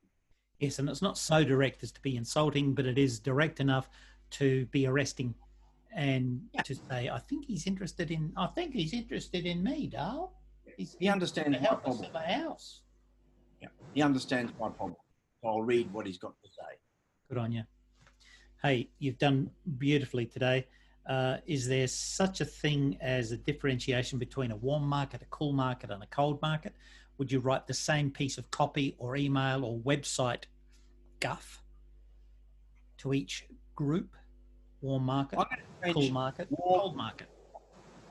Yes, 0.59 0.79
and 0.79 0.89
it's 0.89 1.01
not 1.01 1.17
so 1.17 1.43
direct 1.43 1.83
as 1.83 1.91
to 1.91 2.01
be 2.01 2.15
insulting, 2.15 2.73
but 2.73 2.85
it 2.85 2.97
is 2.97 3.19
direct 3.19 3.59
enough 3.59 3.89
to 4.31 4.65
be 4.67 4.87
arresting 4.87 5.35
and 5.93 6.41
to 6.63 6.75
say, 6.75 7.09
I 7.09 7.19
think 7.19 7.45
he's 7.45 7.67
interested 7.67 8.11
in 8.11 8.33
I 8.35 8.47
think 8.47 8.73
he's 8.73 8.93
interested 8.93 9.45
in 9.45 9.63
me, 9.63 9.87
Dale. 9.87 10.33
He's 10.77 10.95
He 10.99 11.07
understands 11.07 11.57
my 11.61 11.75
problem. 11.75 12.09
a 12.13 12.19
house. 12.19 12.81
He 13.93 14.01
understands 14.01 14.51
my 14.59 14.69
problem. 14.69 14.97
So 15.41 15.47
I'll 15.47 15.61
read 15.61 15.91
what 15.93 16.05
he's 16.05 16.17
got 16.17 16.33
to 16.43 16.49
say. 16.49 16.77
Good 17.29 17.37
on 17.37 17.51
you. 17.51 17.63
Hey, 18.61 18.89
you've 18.99 19.17
done 19.17 19.49
beautifully 19.77 20.25
today. 20.25 20.67
Uh, 21.07 21.37
is 21.45 21.67
there 21.67 21.87
such 21.87 22.41
a 22.41 22.45
thing 22.45 22.97
as 22.99 23.31
a 23.31 23.37
differentiation 23.37 24.19
between 24.19 24.51
a 24.51 24.55
warm 24.55 24.87
market, 24.87 25.21
a 25.21 25.25
cool 25.25 25.53
market, 25.53 25.91
and 25.91 26.01
a 26.01 26.07
cold 26.07 26.41
market? 26.41 26.73
Would 27.17 27.31
you 27.31 27.39
write 27.39 27.67
the 27.67 27.73
same 27.73 28.11
piece 28.11 28.37
of 28.37 28.49
copy 28.51 28.95
or 28.97 29.15
email 29.15 29.63
or 29.63 29.79
website 29.79 30.43
guff 31.19 31.61
to 32.97 33.13
each 33.13 33.45
group? 33.75 34.15
Warm 34.81 35.03
market, 35.03 35.39
cool 35.93 36.09
market, 36.11 36.47
warm- 36.51 36.79
cold 36.79 36.95
market. 36.95 37.27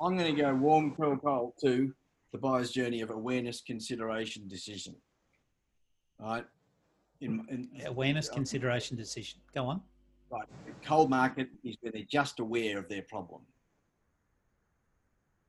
I'm 0.00 0.16
going 0.16 0.34
to 0.34 0.42
go 0.42 0.54
warm, 0.54 0.94
cool, 0.96 1.16
cold 1.16 1.52
to 1.62 1.94
the 2.32 2.38
buyer's 2.38 2.72
journey 2.72 3.00
of 3.00 3.10
awareness, 3.10 3.60
consideration, 3.60 4.48
decision. 4.48 4.96
Right? 6.18 6.44
In, 7.20 7.46
in, 7.48 7.86
Awareness, 7.86 8.28
consideration, 8.28 8.96
decision. 8.96 9.40
Go 9.54 9.66
on. 9.66 9.80
Right. 10.30 10.46
The 10.66 10.72
cold 10.84 11.10
market 11.10 11.48
is 11.62 11.76
where 11.80 11.92
they're 11.92 12.02
just 12.10 12.40
aware 12.40 12.78
of 12.78 12.88
their 12.88 13.02
problem. 13.02 13.42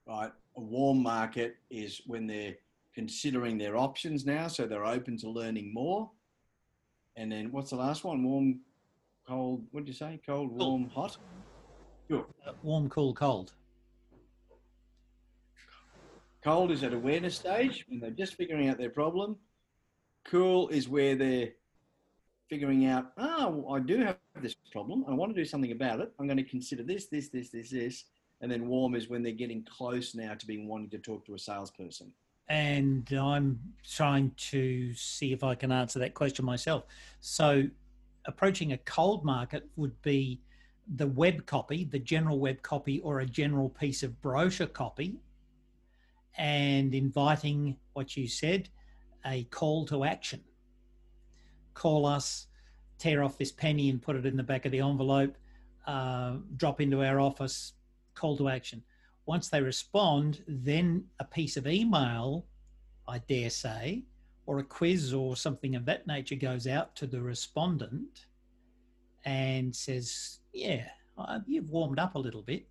Right. 0.07 0.31
A 0.57 0.61
warm 0.61 1.01
market 1.01 1.55
is 1.71 2.01
when 2.05 2.27
they're 2.27 2.55
considering 2.95 3.58
their 3.58 3.77
options 3.77 4.25
now, 4.25 4.47
so 4.47 4.65
they're 4.65 4.86
open 4.86 5.17
to 5.17 5.29
learning 5.29 5.73
more. 5.73 6.10
And 7.17 7.31
then 7.31 7.51
what's 7.51 7.69
the 7.69 7.75
last 7.75 8.03
one? 8.03 8.23
Warm, 8.23 8.62
cold. 9.27 9.65
What 9.71 9.86
did 9.86 9.89
you 9.89 9.93
say? 9.93 10.19
Cold, 10.25 10.51
warm, 10.51 10.89
hot. 10.89 11.17
Sure. 12.10 12.25
Uh, 12.47 12.53
warm, 12.63 12.89
cool, 12.89 13.13
cold. 13.13 13.51
Cold 16.43 16.71
is 16.71 16.84
at 16.84 16.93
awareness 16.93 17.36
stage 17.36 17.86
when 17.89 17.99
they're 17.99 18.12
just 18.12 18.36
figuring 18.36 18.69
out 18.69 18.77
their 18.77 18.89
problem. 18.89 19.36
Cool 20.25 20.69
is 20.69 20.88
where 20.88 21.15
they're 21.15 21.49
figuring 22.49 22.86
out, 22.86 23.12
oh, 23.17 23.67
I 23.71 23.79
do 23.79 23.97
have 23.97 24.17
this 24.41 24.55
problem. 24.71 25.03
I 25.08 25.13
want 25.13 25.36
to 25.36 25.41
do 25.41 25.45
something 25.45 25.71
about 25.71 25.99
it. 25.99 26.13
I'm 26.19 26.27
going 26.27 26.38
to 26.38 26.43
consider 26.43 26.84
this, 26.84 27.08
this, 27.08 27.29
this, 27.29 27.49
this, 27.49 27.71
this. 27.71 28.05
And 28.41 28.51
then 28.51 28.67
warm 28.67 28.95
is 28.95 29.10
when 29.10 29.23
they're 29.23 29.31
getting 29.31 29.65
close 29.65 30.13
now 30.13 30.36
to 30.36 30.45
being 30.45 30.67
wanting 30.67 30.89
to 30.91 30.99
talk 30.99 31.25
to 31.25 31.34
a 31.34 31.39
salesperson. 31.39 32.12
And 32.47 33.12
I'm 33.12 33.60
trying 33.89 34.31
to 34.38 34.93
see 34.93 35.34
if 35.34 35.43
I 35.43 35.55
can 35.55 35.71
answer 35.71 35.99
that 35.99 36.13
question 36.13 36.45
myself. 36.45 36.84
So, 37.19 37.63
approaching 38.25 38.73
a 38.73 38.77
cold 38.79 39.23
market 39.23 39.67
would 39.75 39.99
be 40.01 40.41
the 40.95 41.08
web 41.08 41.45
copy, 41.45 41.86
the 41.86 41.99
general 41.99 42.39
web 42.39 42.62
copy, 42.62 42.99
or 42.99 43.19
a 43.19 43.25
general 43.25 43.69
piece 43.69 44.03
of 44.03 44.21
brochure 44.21 44.67
copy, 44.67 45.15
and 46.38 46.93
inviting 46.93 47.77
what 47.93 48.15
you 48.15 48.27
said 48.27 48.69
a 49.25 49.43
call 49.45 49.86
to 49.88 50.03
action. 50.03 50.41
Call 51.73 52.05
us, 52.05 52.47
tear 52.99 53.23
off 53.23 53.38
this 53.38 53.51
penny 53.51 53.89
and 53.89 54.01
put 54.01 54.15
it 54.15 54.25
in 54.25 54.38
the 54.38 54.43
back 54.43 54.65
of 54.65 54.71
the 54.71 54.79
envelope, 54.79 55.36
uh, 55.88 56.36
drop 56.58 56.79
into 56.79 57.03
our 57.03 57.19
office, 57.19 57.73
call 58.13 58.38
to 58.38 58.49
action. 58.49 58.84
Once 59.25 59.49
they 59.49 59.61
respond, 59.61 60.43
then 60.47 61.03
a 61.19 61.25
piece 61.25 61.57
of 61.57 61.67
email, 61.67 62.45
I 63.07 63.19
dare 63.19 63.49
say, 63.49 64.03
or 64.45 64.59
a 64.59 64.63
quiz 64.63 65.13
or 65.13 65.35
something 65.35 65.75
of 65.75 65.85
that 65.85 66.05
nature 66.05 66.35
goes 66.35 66.67
out 66.67 66.95
to 66.97 67.07
the 67.07 67.21
respondent 67.21 68.27
and 69.25 69.75
says, 69.75 70.39
Yeah, 70.53 70.85
uh, 71.17 71.39
you've 71.47 71.71
warmed 71.71 71.99
up 71.99 72.15
a 72.15 72.19
little 72.19 72.43
bit. 72.43 72.67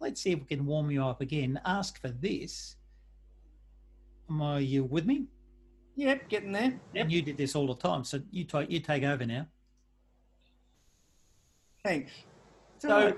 Let's 0.00 0.20
see 0.20 0.32
if 0.32 0.40
we 0.40 0.46
can 0.46 0.66
warm 0.66 0.90
you 0.90 1.04
up 1.04 1.20
again. 1.20 1.60
Ask 1.64 2.00
for 2.00 2.08
this. 2.08 2.76
Are 4.28 4.60
you 4.60 4.84
with 4.84 5.06
me? 5.06 5.26
Yep, 5.96 6.28
getting 6.28 6.52
there. 6.52 6.78
And 6.94 7.12
you 7.12 7.22
did 7.22 7.36
this 7.36 7.54
all 7.54 7.68
the 7.68 7.76
time, 7.76 8.02
so 8.02 8.20
you 8.32 8.44
take 8.44 8.70
you 8.70 8.80
take 8.80 9.04
over 9.04 9.24
now. 9.24 9.46
Thanks. 11.84 12.10
So 12.78 13.16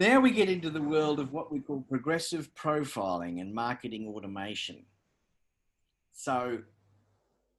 now 0.00 0.20
we 0.20 0.30
get 0.30 0.48
into 0.48 0.70
the 0.70 0.82
world 0.82 1.20
of 1.20 1.32
what 1.32 1.52
we 1.52 1.60
call 1.60 1.84
progressive 1.88 2.52
profiling 2.54 3.40
and 3.40 3.54
marketing 3.54 4.08
automation. 4.08 4.84
So 6.12 6.58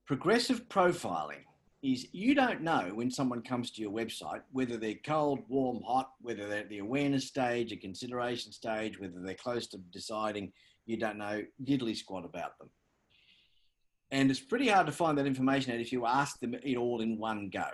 progressive 0.06 0.68
profiling 0.68 1.44
is 1.82 2.08
you 2.12 2.36
don't 2.36 2.62
know 2.62 2.92
when 2.94 3.12
someone 3.12 3.42
comes 3.42 3.72
to 3.72 3.82
your 3.82 3.92
website 3.92 4.42
whether 4.52 4.76
they're 4.76 4.96
cold, 5.06 5.40
warm, 5.48 5.82
hot, 5.86 6.12
whether 6.22 6.48
they're 6.48 6.60
at 6.60 6.70
the 6.70 6.80
awareness 6.80 7.28
stage, 7.28 7.72
a 7.72 7.78
consideration 7.78 8.52
stage, 8.52 9.00
whether 9.00 9.20
they're 9.22 9.36
close 9.36 9.68
to 9.68 9.78
deciding. 9.92 10.52
You 10.86 10.98
don't 10.98 11.18
know 11.18 11.42
diddly 11.64 11.96
squat 11.96 12.26
about 12.26 12.58
them. 12.60 12.70
And 14.12 14.30
it's 14.30 14.40
pretty 14.40 14.68
hard 14.68 14.88
to 14.88 14.94
find 14.94 15.18
that 15.18 15.26
information 15.26 15.74
out 15.74 15.80
if 15.80 15.92
you 15.92 16.06
ask 16.06 16.40
them 16.40 16.54
it 16.54 16.78
all 16.78 17.02
in 17.02 17.18
one 17.18 17.50
go, 17.50 17.66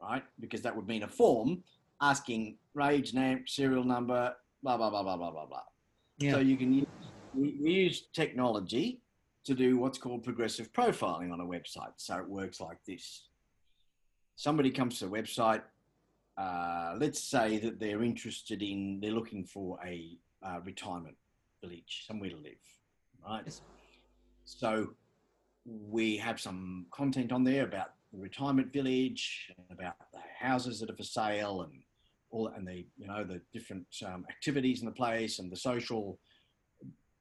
right? 0.00 0.24
Because 0.40 0.62
that 0.62 0.74
would 0.74 0.86
mean 0.86 1.02
a 1.02 1.08
form 1.08 1.62
asking 2.00 2.58
rage, 2.74 3.14
name, 3.14 3.44
serial 3.46 3.84
number, 3.84 4.34
blah, 4.62 4.76
blah, 4.76 4.90
blah, 4.90 5.02
blah, 5.02 5.16
blah, 5.16 5.30
blah, 5.30 5.46
blah. 5.46 5.62
Yeah. 6.18 6.32
So 6.32 6.38
you 6.40 6.56
can 6.56 6.72
use, 6.72 6.86
we 7.34 7.50
use 7.50 8.08
technology 8.12 9.02
to 9.44 9.54
do 9.54 9.78
what's 9.78 9.98
called 9.98 10.24
progressive 10.24 10.72
profiling 10.72 11.32
on 11.32 11.40
a 11.40 11.44
website. 11.44 11.92
So 11.96 12.18
it 12.18 12.28
works 12.28 12.60
like 12.60 12.78
this. 12.86 13.28
Somebody 14.36 14.70
comes 14.70 14.98
to 15.00 15.06
a 15.06 15.08
website, 15.08 15.62
uh, 16.36 16.94
let's 16.98 17.20
say 17.20 17.58
that 17.58 17.80
they're 17.80 18.02
interested 18.02 18.62
in, 18.62 19.00
they're 19.00 19.10
looking 19.10 19.44
for 19.44 19.78
a 19.84 20.18
uh, 20.42 20.60
retirement 20.64 21.16
village, 21.60 22.04
somewhere 22.06 22.30
to 22.30 22.36
live, 22.36 22.52
right? 23.26 23.42
Yes. 23.44 23.62
So 24.44 24.90
we 25.64 26.16
have 26.18 26.40
some 26.40 26.86
content 26.92 27.32
on 27.32 27.42
there 27.42 27.64
about 27.64 27.94
the 28.12 28.18
retirement 28.18 28.72
village, 28.72 29.52
and 29.56 29.78
about 29.78 29.96
the 30.12 30.20
houses 30.38 30.80
that 30.80 30.90
are 30.90 30.96
for 30.96 31.02
sale, 31.02 31.62
and 31.62 31.82
all, 32.30 32.48
and 32.48 32.66
the 32.66 32.86
you 32.96 33.06
know 33.06 33.24
the 33.24 33.40
different 33.52 33.86
um, 34.04 34.24
activities 34.28 34.80
in 34.80 34.86
the 34.86 34.92
place, 34.92 35.38
and 35.38 35.50
the 35.50 35.56
social 35.56 36.18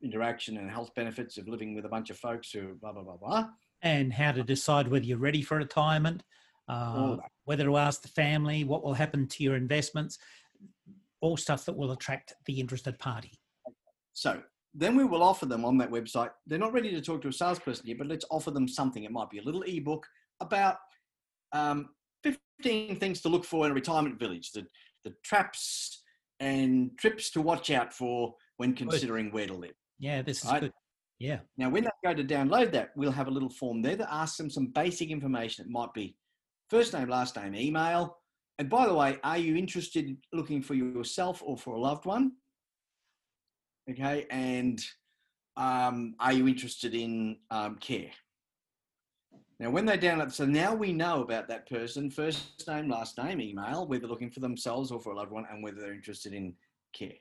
interaction 0.03 0.57
and 0.57 0.69
health 0.69 0.91
benefits 0.95 1.37
of 1.37 1.47
living 1.47 1.73
with 1.73 1.85
a 1.85 1.89
bunch 1.89 2.09
of 2.09 2.17
folks 2.17 2.51
who 2.51 2.75
blah 2.75 2.91
blah 2.93 3.03
blah 3.03 3.17
blah. 3.17 3.49
And 3.81 4.11
how 4.11 4.31
to 4.31 4.43
decide 4.43 4.87
whether 4.87 5.05
you're 5.05 5.17
ready 5.17 5.41
for 5.41 5.57
retirement, 5.57 6.23
uh, 6.67 7.17
whether 7.45 7.63
to 7.65 7.77
ask 7.77 8.01
the 8.01 8.07
family, 8.07 8.63
what 8.63 8.83
will 8.83 8.93
happen 8.93 9.27
to 9.27 9.43
your 9.43 9.55
investments, 9.55 10.17
all 11.21 11.37
stuff 11.37 11.65
that 11.65 11.75
will 11.75 11.91
attract 11.91 12.33
the 12.45 12.59
interested 12.59 12.97
party. 12.97 13.39
So 14.13 14.41
then 14.73 14.95
we 14.95 15.03
will 15.03 15.23
offer 15.23 15.45
them 15.45 15.63
on 15.65 15.77
that 15.77 15.91
website. 15.91 16.31
They're 16.45 16.59
not 16.59 16.73
ready 16.73 16.91
to 16.91 17.01
talk 17.01 17.21
to 17.23 17.27
a 17.27 17.33
salesperson 17.33 17.87
yet, 17.87 17.97
but 17.97 18.07
let's 18.07 18.25
offer 18.29 18.51
them 18.51 18.67
something. 18.67 19.03
It 19.03 19.11
might 19.11 19.29
be 19.29 19.39
a 19.39 19.43
little 19.43 19.63
ebook 19.63 20.07
about 20.39 20.77
um, 21.51 21.89
15 22.23 22.99
things 22.99 23.21
to 23.21 23.29
look 23.29 23.45
for 23.45 23.65
in 23.65 23.71
a 23.71 23.75
retirement 23.75 24.19
village, 24.19 24.51
the, 24.51 24.65
the 25.07 25.15
traps 25.23 26.03
and 26.39 26.91
trips 26.97 27.31
to 27.31 27.41
watch 27.41 27.71
out 27.71 27.93
for 27.93 28.35
when 28.57 28.73
considering 28.73 29.31
where 29.31 29.47
to 29.47 29.53
live. 29.53 29.73
Yeah, 29.99 30.21
this 30.21 30.43
is 30.43 30.51
right? 30.51 30.61
good. 30.61 30.73
Yeah. 31.19 31.39
Now, 31.57 31.69
when 31.69 31.83
they 31.83 31.89
go 32.03 32.13
to 32.13 32.23
download 32.23 32.71
that, 32.73 32.91
we'll 32.95 33.11
have 33.11 33.27
a 33.27 33.31
little 33.31 33.49
form 33.49 33.81
there 33.81 33.95
that 33.95 34.13
asks 34.13 34.37
them 34.37 34.49
some 34.49 34.67
basic 34.67 35.09
information. 35.09 35.65
It 35.65 35.71
might 35.71 35.93
be 35.93 36.15
first 36.69 36.93
name, 36.93 37.09
last 37.09 37.35
name, 37.35 37.55
email. 37.55 38.17
And 38.59 38.69
by 38.69 38.85
the 38.85 38.93
way, 38.93 39.17
are 39.23 39.37
you 39.37 39.55
interested 39.55 40.05
in 40.05 40.17
looking 40.33 40.61
for 40.61 40.73
yourself 40.73 41.41
or 41.43 41.57
for 41.57 41.75
a 41.75 41.79
loved 41.79 42.05
one? 42.05 42.33
Okay, 43.89 44.25
and 44.29 44.83
um, 45.55 46.15
are 46.19 46.33
you 46.33 46.47
interested 46.47 46.93
in 46.93 47.37
um, 47.49 47.77
care? 47.77 48.11
Now, 49.59 49.71
when 49.71 49.85
they 49.85 49.97
download, 49.97 50.31
so 50.31 50.45
now 50.45 50.75
we 50.75 50.93
know 50.93 51.23
about 51.23 51.47
that 51.47 51.67
person, 51.67 52.11
first 52.11 52.67
name, 52.67 52.89
last 52.89 53.17
name, 53.17 53.41
email, 53.41 53.87
whether 53.87 54.05
looking 54.05 54.29
for 54.29 54.39
themselves 54.39 54.91
or 54.91 54.99
for 54.99 55.13
a 55.13 55.15
loved 55.15 55.31
one, 55.31 55.47
and 55.51 55.63
whether 55.63 55.81
they're 55.81 55.93
interested 55.93 56.33
in 56.33 56.53
care, 56.93 57.13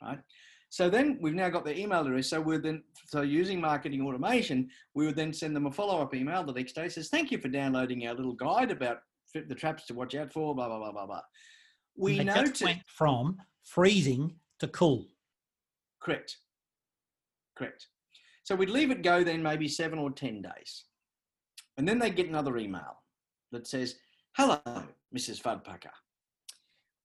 right? 0.00 0.20
So 0.68 0.88
then 0.88 1.18
we've 1.20 1.34
now 1.34 1.48
got 1.50 1.64
their 1.64 1.74
email 1.74 2.06
address. 2.06 2.28
So 2.28 2.40
we're 2.40 2.58
then, 2.58 2.82
so 3.06 3.22
using 3.22 3.60
marketing 3.60 4.02
automation, 4.06 4.68
we 4.94 5.06
would 5.06 5.16
then 5.16 5.32
send 5.32 5.54
them 5.54 5.66
a 5.66 5.70
follow-up 5.70 6.14
email 6.14 6.44
the 6.44 6.52
next 6.52 6.74
day. 6.74 6.88
Says, 6.88 7.08
thank 7.08 7.30
you 7.30 7.38
for 7.38 7.48
downloading 7.48 8.06
our 8.06 8.14
little 8.14 8.32
guide 8.32 8.70
about 8.70 8.98
the 9.34 9.54
traps 9.54 9.86
to 9.86 9.94
watch 9.94 10.14
out 10.14 10.32
for, 10.32 10.54
blah, 10.54 10.68
blah, 10.68 10.78
blah, 10.78 10.92
blah, 10.92 11.06
blah. 11.06 11.20
We 11.96 12.22
know 12.22 12.44
went 12.60 12.82
from 12.86 13.36
freezing 13.62 14.34
to 14.60 14.68
cool. 14.68 15.06
Correct. 16.00 16.38
Correct. 17.56 17.88
So 18.42 18.54
we'd 18.54 18.70
leave 18.70 18.90
it 18.90 19.02
go 19.02 19.24
then 19.24 19.42
maybe 19.42 19.68
seven 19.68 19.98
or 19.98 20.10
10 20.10 20.42
days. 20.42 20.84
And 21.76 21.88
then 21.88 21.98
they 21.98 22.10
get 22.10 22.28
another 22.28 22.56
email 22.56 23.02
that 23.52 23.66
says, 23.66 23.96
Hello, 24.36 24.60
Mrs. 25.16 25.40
Fudpucker. 25.40 25.90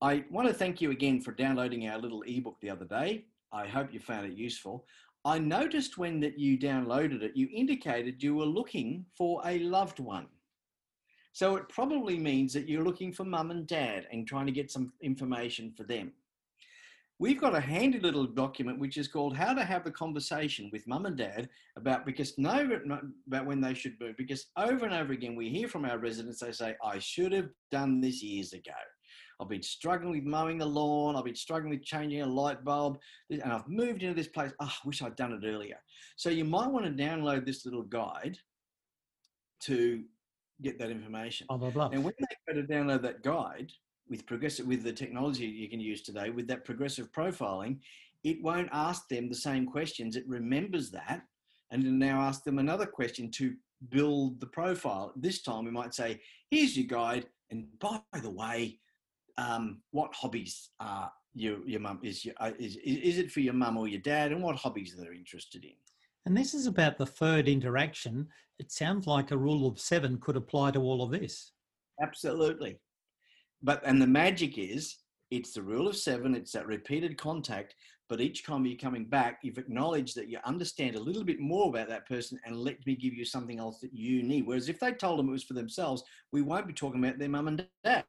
I 0.01 0.23
want 0.31 0.47
to 0.47 0.53
thank 0.53 0.81
you 0.81 0.91
again 0.91 1.21
for 1.21 1.31
downloading 1.31 1.87
our 1.87 1.99
little 1.99 2.23
ebook 2.23 2.57
the 2.61 2.69
other 2.69 2.85
day. 2.85 3.25
I 3.51 3.67
hope 3.67 3.93
you 3.93 3.99
found 3.99 4.25
it 4.25 4.37
useful. 4.37 4.85
I 5.25 5.39
noticed 5.39 5.97
when 5.97 6.19
that 6.21 6.39
you 6.39 6.57
downloaded 6.57 7.21
it, 7.21 7.35
you 7.35 7.49
indicated 7.53 8.23
you 8.23 8.35
were 8.35 8.45
looking 8.45 9.05
for 9.17 9.41
a 9.45 9.59
loved 9.59 9.99
one. 9.99 10.27
So 11.33 11.55
it 11.57 11.69
probably 11.69 12.17
means 12.17 12.53
that 12.53 12.67
you're 12.67 12.83
looking 12.83 13.11
for 13.11 13.25
mum 13.25 13.51
and 13.51 13.67
dad 13.67 14.07
and 14.11 14.27
trying 14.27 14.45
to 14.45 14.51
get 14.51 14.71
some 14.71 14.93
information 15.01 15.73
for 15.75 15.83
them 15.83 16.13
we've 17.19 17.39
got 17.39 17.53
a 17.53 17.59
handy 17.59 17.99
little 17.99 18.25
document 18.25 18.79
which 18.79 18.97
is 18.97 19.07
called 19.07 19.35
how 19.35 19.53
to 19.53 19.63
have 19.63 19.83
the 19.83 19.91
conversation 19.91 20.69
with 20.71 20.87
mum 20.87 21.05
and 21.05 21.17
dad 21.17 21.49
about 21.75 22.05
because 22.05 22.37
no 22.37 22.79
about 23.27 23.45
when 23.45 23.61
they 23.61 23.73
should 23.73 23.95
move 23.99 24.15
because 24.17 24.47
over 24.57 24.85
and 24.85 24.93
over 24.93 25.13
again 25.13 25.35
we 25.35 25.49
hear 25.49 25.67
from 25.67 25.85
our 25.85 25.97
residents 25.97 26.39
they 26.39 26.51
say 26.51 26.75
i 26.83 26.97
should 26.97 27.31
have 27.31 27.49
done 27.71 28.01
this 28.01 28.23
years 28.23 28.53
ago. 28.53 28.71
I've 29.41 29.47
been 29.47 29.63
struggling 29.63 30.11
with 30.11 30.25
mowing 30.25 30.57
the 30.57 30.65
lawn. 30.65 31.15
I've 31.15 31.23
been 31.23 31.33
struggling 31.33 31.69
with 31.69 31.83
changing 31.83 32.21
a 32.21 32.25
light 32.25 32.63
bulb 32.65 32.99
and 33.29 33.43
i've 33.43 33.67
moved 33.67 34.03
into 34.03 34.13
this 34.13 34.27
place. 34.27 34.51
Oh, 34.59 34.65
i 34.65 34.87
wish 34.87 35.01
i'd 35.01 35.15
done 35.15 35.31
it 35.31 35.47
earlier. 35.47 35.77
So 36.17 36.29
you 36.29 36.45
might 36.45 36.67
want 36.67 36.85
to 36.85 36.91
download 36.91 37.45
this 37.45 37.65
little 37.65 37.83
guide 37.83 38.37
to 39.63 40.03
get 40.61 40.77
that 40.79 40.89
information. 40.89 41.47
Blah, 41.47 41.57
blah, 41.57 41.69
blah. 41.69 41.89
and 41.93 42.03
when 42.03 42.13
they 42.19 42.53
go 42.53 42.61
to 42.61 42.67
download 42.67 43.01
that 43.03 43.23
guide 43.23 43.71
with 44.09 44.25
progressive 44.25 44.65
with 44.65 44.83
the 44.83 44.91
technology 44.91 45.45
you 45.45 45.69
can 45.69 45.79
use 45.79 46.01
today 46.01 46.29
with 46.29 46.47
that 46.47 46.65
progressive 46.65 47.11
profiling 47.11 47.77
it 48.23 48.41
won't 48.41 48.69
ask 48.71 49.07
them 49.07 49.29
the 49.29 49.35
same 49.35 49.65
questions. 49.65 50.15
It 50.15 50.27
remembers 50.27 50.91
that 50.91 51.21
and 51.71 51.83
then 51.83 51.99
now 51.99 52.21
ask 52.21 52.43
them 52.43 52.59
another 52.59 52.85
question 52.85 53.31
to 53.31 53.55
build 53.89 54.39
the 54.39 54.47
profile. 54.47 55.13
This 55.15 55.41
time 55.41 55.65
we 55.65 55.71
might 55.71 55.93
say 55.93 56.19
here's 56.51 56.77
your 56.77 56.87
guide. 56.87 57.27
And 57.51 57.67
by 57.79 58.01
the 58.21 58.29
way 58.29 58.79
um, 59.37 59.81
what 59.91 60.13
hobbies 60.13 60.69
are 60.79 61.11
your 61.33 61.65
your 61.65 61.79
mum 61.79 61.99
is 62.03 62.25
your, 62.25 62.35
uh, 62.39 62.51
is 62.59 62.75
is 62.83 63.19
it 63.19 63.31
for 63.31 63.39
your 63.39 63.53
mum 63.53 63.77
or 63.77 63.87
your 63.87 64.01
dad? 64.01 64.31
And 64.31 64.43
what 64.43 64.57
hobbies 64.57 64.93
are 64.93 65.01
they're 65.01 65.13
interested 65.13 65.63
in? 65.63 65.75
And 66.25 66.35
this 66.35 66.53
is 66.53 66.67
about 66.67 66.97
the 66.97 67.05
third 67.05 67.47
interaction. 67.47 68.27
It 68.57 68.71
sounds 68.71 69.07
like 69.07 69.31
a 69.31 69.37
rule 69.37 69.65
of 69.65 69.79
seven 69.79 70.17
could 70.17 70.35
apply 70.35 70.71
to 70.71 70.81
all 70.81 71.01
of 71.01 71.11
this. 71.11 71.53
Absolutely 72.01 72.77
but 73.61 73.81
and 73.85 74.01
the 74.01 74.07
magic 74.07 74.57
is 74.57 74.97
It's 75.31 75.53
the 75.53 75.61
rule 75.61 75.87
of 75.87 75.95
seven, 75.95 76.33
it's 76.33 76.51
that 76.53 76.65
repeated 76.65 77.17
contact. 77.17 77.75
But 78.07 78.21
each 78.21 78.43
time 78.43 78.65
you're 78.65 78.77
coming 78.77 79.05
back, 79.05 79.39
you've 79.43 79.59
acknowledged 79.59 80.15
that 80.15 80.29
you 80.29 80.39
understand 80.43 80.95
a 80.95 80.99
little 80.99 81.23
bit 81.23 81.39
more 81.39 81.69
about 81.69 81.87
that 81.89 82.07
person 82.07 82.39
and 82.43 82.57
let 82.57 82.83
me 82.87 82.95
give 82.95 83.13
you 83.13 83.23
something 83.23 83.59
else 83.59 83.79
that 83.81 83.93
you 83.93 84.23
need. 84.23 84.47
Whereas 84.47 84.67
if 84.67 84.79
they 84.79 84.93
told 84.93 85.19
them 85.19 85.29
it 85.29 85.33
was 85.33 85.43
for 85.43 85.53
themselves, 85.53 86.03
we 86.31 86.41
won't 86.41 86.65
be 86.65 86.73
talking 86.73 87.03
about 87.03 87.19
their 87.19 87.29
mum 87.29 87.47
and 87.47 87.67
dad. 87.83 88.03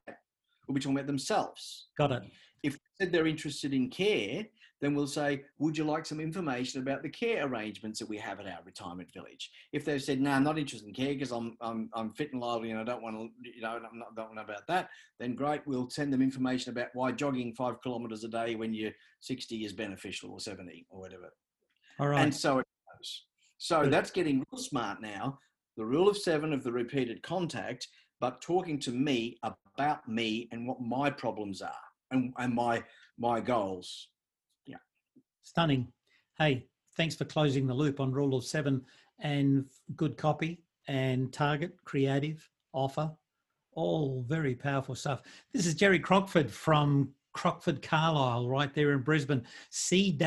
We'll 0.67 0.73
be 0.73 0.81
talking 0.81 0.97
about 0.97 1.05
themselves. 1.05 1.89
Got 1.99 2.13
it. 2.13 2.23
If 2.63 2.73
they 2.73 3.05
said 3.05 3.11
they're 3.11 3.27
interested 3.27 3.75
in 3.75 3.89
care, 3.91 4.45
then 4.81 4.95
we'll 4.95 5.07
say, 5.07 5.43
Would 5.59 5.77
you 5.77 5.83
like 5.83 6.05
some 6.05 6.19
information 6.19 6.81
about 6.81 7.03
the 7.03 7.09
care 7.09 7.45
arrangements 7.45 7.99
that 7.99 8.09
we 8.09 8.17
have 8.17 8.39
at 8.39 8.47
our 8.47 8.59
retirement 8.65 9.13
village? 9.13 9.51
If 9.71 9.85
they've 9.85 10.01
said, 10.01 10.19
No, 10.19 10.31
I'm 10.31 10.43
not 10.43 10.57
interested 10.57 10.87
in 10.87 10.93
care 10.93 11.13
because 11.13 11.31
I'm, 11.31 11.55
I'm, 11.61 11.89
I'm 11.93 12.09
fit 12.09 12.33
and 12.33 12.41
lively 12.41 12.71
and 12.71 12.79
I 12.79 12.83
don't 12.83 13.03
want 13.03 13.15
to, 13.15 13.29
you 13.49 13.61
know, 13.61 13.79
I'm 13.91 13.99
not, 13.99 14.15
don't 14.15 14.35
know 14.35 14.41
about 14.41 14.67
that, 14.67 14.89
then 15.19 15.35
great, 15.35 15.61
we'll 15.65 15.89
send 15.89 16.11
them 16.11 16.21
information 16.21 16.71
about 16.71 16.87
why 16.93 17.11
jogging 17.11 17.53
five 17.53 17.81
kilometres 17.81 18.23
a 18.23 18.27
day 18.27 18.55
when 18.55 18.73
you're 18.73 18.91
60 19.21 19.63
is 19.63 19.73
beneficial 19.73 20.31
or 20.31 20.39
70 20.39 20.87
or 20.89 20.99
whatever. 20.99 21.31
All 21.99 22.07
right. 22.07 22.23
And 22.23 22.33
so 22.33 22.59
it 22.59 22.65
goes. 22.97 23.23
So 23.59 23.83
Good. 23.83 23.93
that's 23.93 24.09
getting 24.09 24.43
real 24.51 24.59
smart 24.59 25.01
now. 25.01 25.37
The 25.77 25.85
rule 25.85 26.09
of 26.09 26.17
seven 26.17 26.51
of 26.51 26.63
the 26.63 26.71
repeated 26.71 27.21
contact, 27.21 27.87
but 28.19 28.41
talking 28.41 28.79
to 28.79 28.91
me 28.91 29.37
about 29.43 30.07
me 30.09 30.49
and 30.51 30.67
what 30.67 30.81
my 30.81 31.09
problems 31.11 31.61
are 31.61 31.71
and, 32.09 32.33
and 32.37 32.53
my 32.53 32.83
my 33.17 33.39
goals. 33.39 34.07
Stunning. 35.43 35.91
Hey, 36.37 36.65
thanks 36.95 37.15
for 37.15 37.25
closing 37.25 37.67
the 37.67 37.73
loop 37.73 37.99
on 37.99 38.11
Rule 38.11 38.35
of 38.35 38.45
Seven 38.45 38.83
and 39.19 39.65
good 39.95 40.17
copy 40.17 40.63
and 40.87 41.31
target, 41.31 41.75
creative, 41.83 42.49
offer. 42.73 43.11
All 43.73 44.25
very 44.27 44.55
powerful 44.55 44.95
stuff. 44.95 45.21
This 45.53 45.65
is 45.65 45.75
Jerry 45.75 45.99
Crockford 45.99 46.51
from 46.51 47.09
Crockford 47.33 47.81
Carlisle, 47.81 48.49
right 48.49 48.73
there 48.73 48.91
in 48.91 48.99
Brisbane. 48.99 49.45
c-c.com.au 49.69 50.17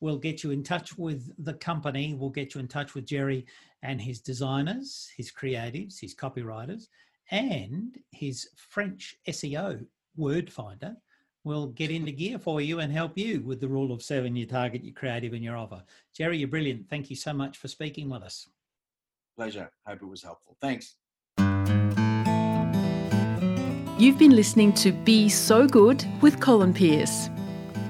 will 0.00 0.18
get 0.18 0.44
you 0.44 0.50
in 0.50 0.62
touch 0.62 0.96
with 0.98 1.32
the 1.44 1.54
company, 1.54 2.14
will 2.14 2.30
get 2.30 2.54
you 2.54 2.60
in 2.60 2.68
touch 2.68 2.94
with 2.94 3.06
Jerry 3.06 3.46
and 3.82 4.00
his 4.00 4.20
designers, 4.20 5.10
his 5.16 5.30
creatives, 5.30 6.00
his 6.00 6.14
copywriters, 6.14 6.88
and 7.30 7.98
his 8.10 8.48
French 8.56 9.16
SEO 9.28 9.84
word 10.16 10.52
finder 10.52 10.96
will 11.44 11.68
get 11.68 11.90
into 11.90 12.12
gear 12.12 12.38
for 12.38 12.60
you 12.60 12.80
and 12.80 12.92
help 12.92 13.16
you 13.16 13.40
with 13.42 13.60
the 13.60 13.68
rule 13.68 13.92
of 13.92 14.02
seven, 14.02 14.36
your 14.36 14.46
target, 14.46 14.84
your 14.84 14.94
creative, 14.94 15.32
and 15.32 15.42
your 15.42 15.56
offer. 15.56 15.82
Jerry, 16.14 16.38
you're 16.38 16.48
brilliant. 16.48 16.88
Thank 16.88 17.10
you 17.10 17.16
so 17.16 17.32
much 17.32 17.58
for 17.58 17.68
speaking 17.68 18.08
with 18.08 18.22
us. 18.22 18.48
Pleasure. 19.36 19.70
Hope 19.86 20.02
it 20.02 20.06
was 20.06 20.22
helpful. 20.22 20.56
Thanks. 20.60 20.96
You've 23.98 24.18
been 24.18 24.36
listening 24.36 24.72
to 24.74 24.92
Be 24.92 25.28
So 25.28 25.66
Good 25.66 26.04
with 26.20 26.40
Colin 26.40 26.72
Pearce. 26.72 27.30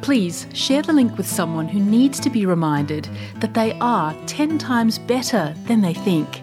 Please 0.00 0.46
share 0.54 0.80
the 0.80 0.92
link 0.92 1.18
with 1.18 1.28
someone 1.28 1.68
who 1.68 1.80
needs 1.80 2.18
to 2.20 2.30
be 2.30 2.46
reminded 2.46 3.08
that 3.40 3.52
they 3.52 3.72
are 3.80 4.16
10 4.26 4.56
times 4.56 4.98
better 4.98 5.54
than 5.66 5.82
they 5.82 5.92
think. 5.92 6.40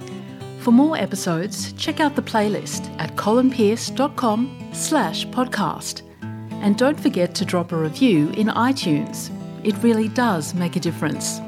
For 0.60 0.72
more 0.72 0.98
episodes, 0.98 1.74
check 1.74 2.00
out 2.00 2.16
the 2.16 2.22
playlist 2.22 2.90
at 3.00 3.16
colinpearce.com 3.16 4.70
slash 4.74 5.26
podcast. 5.28 6.02
And 6.66 6.76
don't 6.80 7.00
forget 7.00 7.36
to 7.36 7.46
drop 7.46 7.72
a 7.72 7.78
review 7.78 8.32
in 8.32 8.48
iTunes. 8.48 9.30
It 9.64 9.78
really 9.84 10.08
does 10.08 10.56
make 10.56 10.76
a 10.76 10.80
difference. 10.80 11.40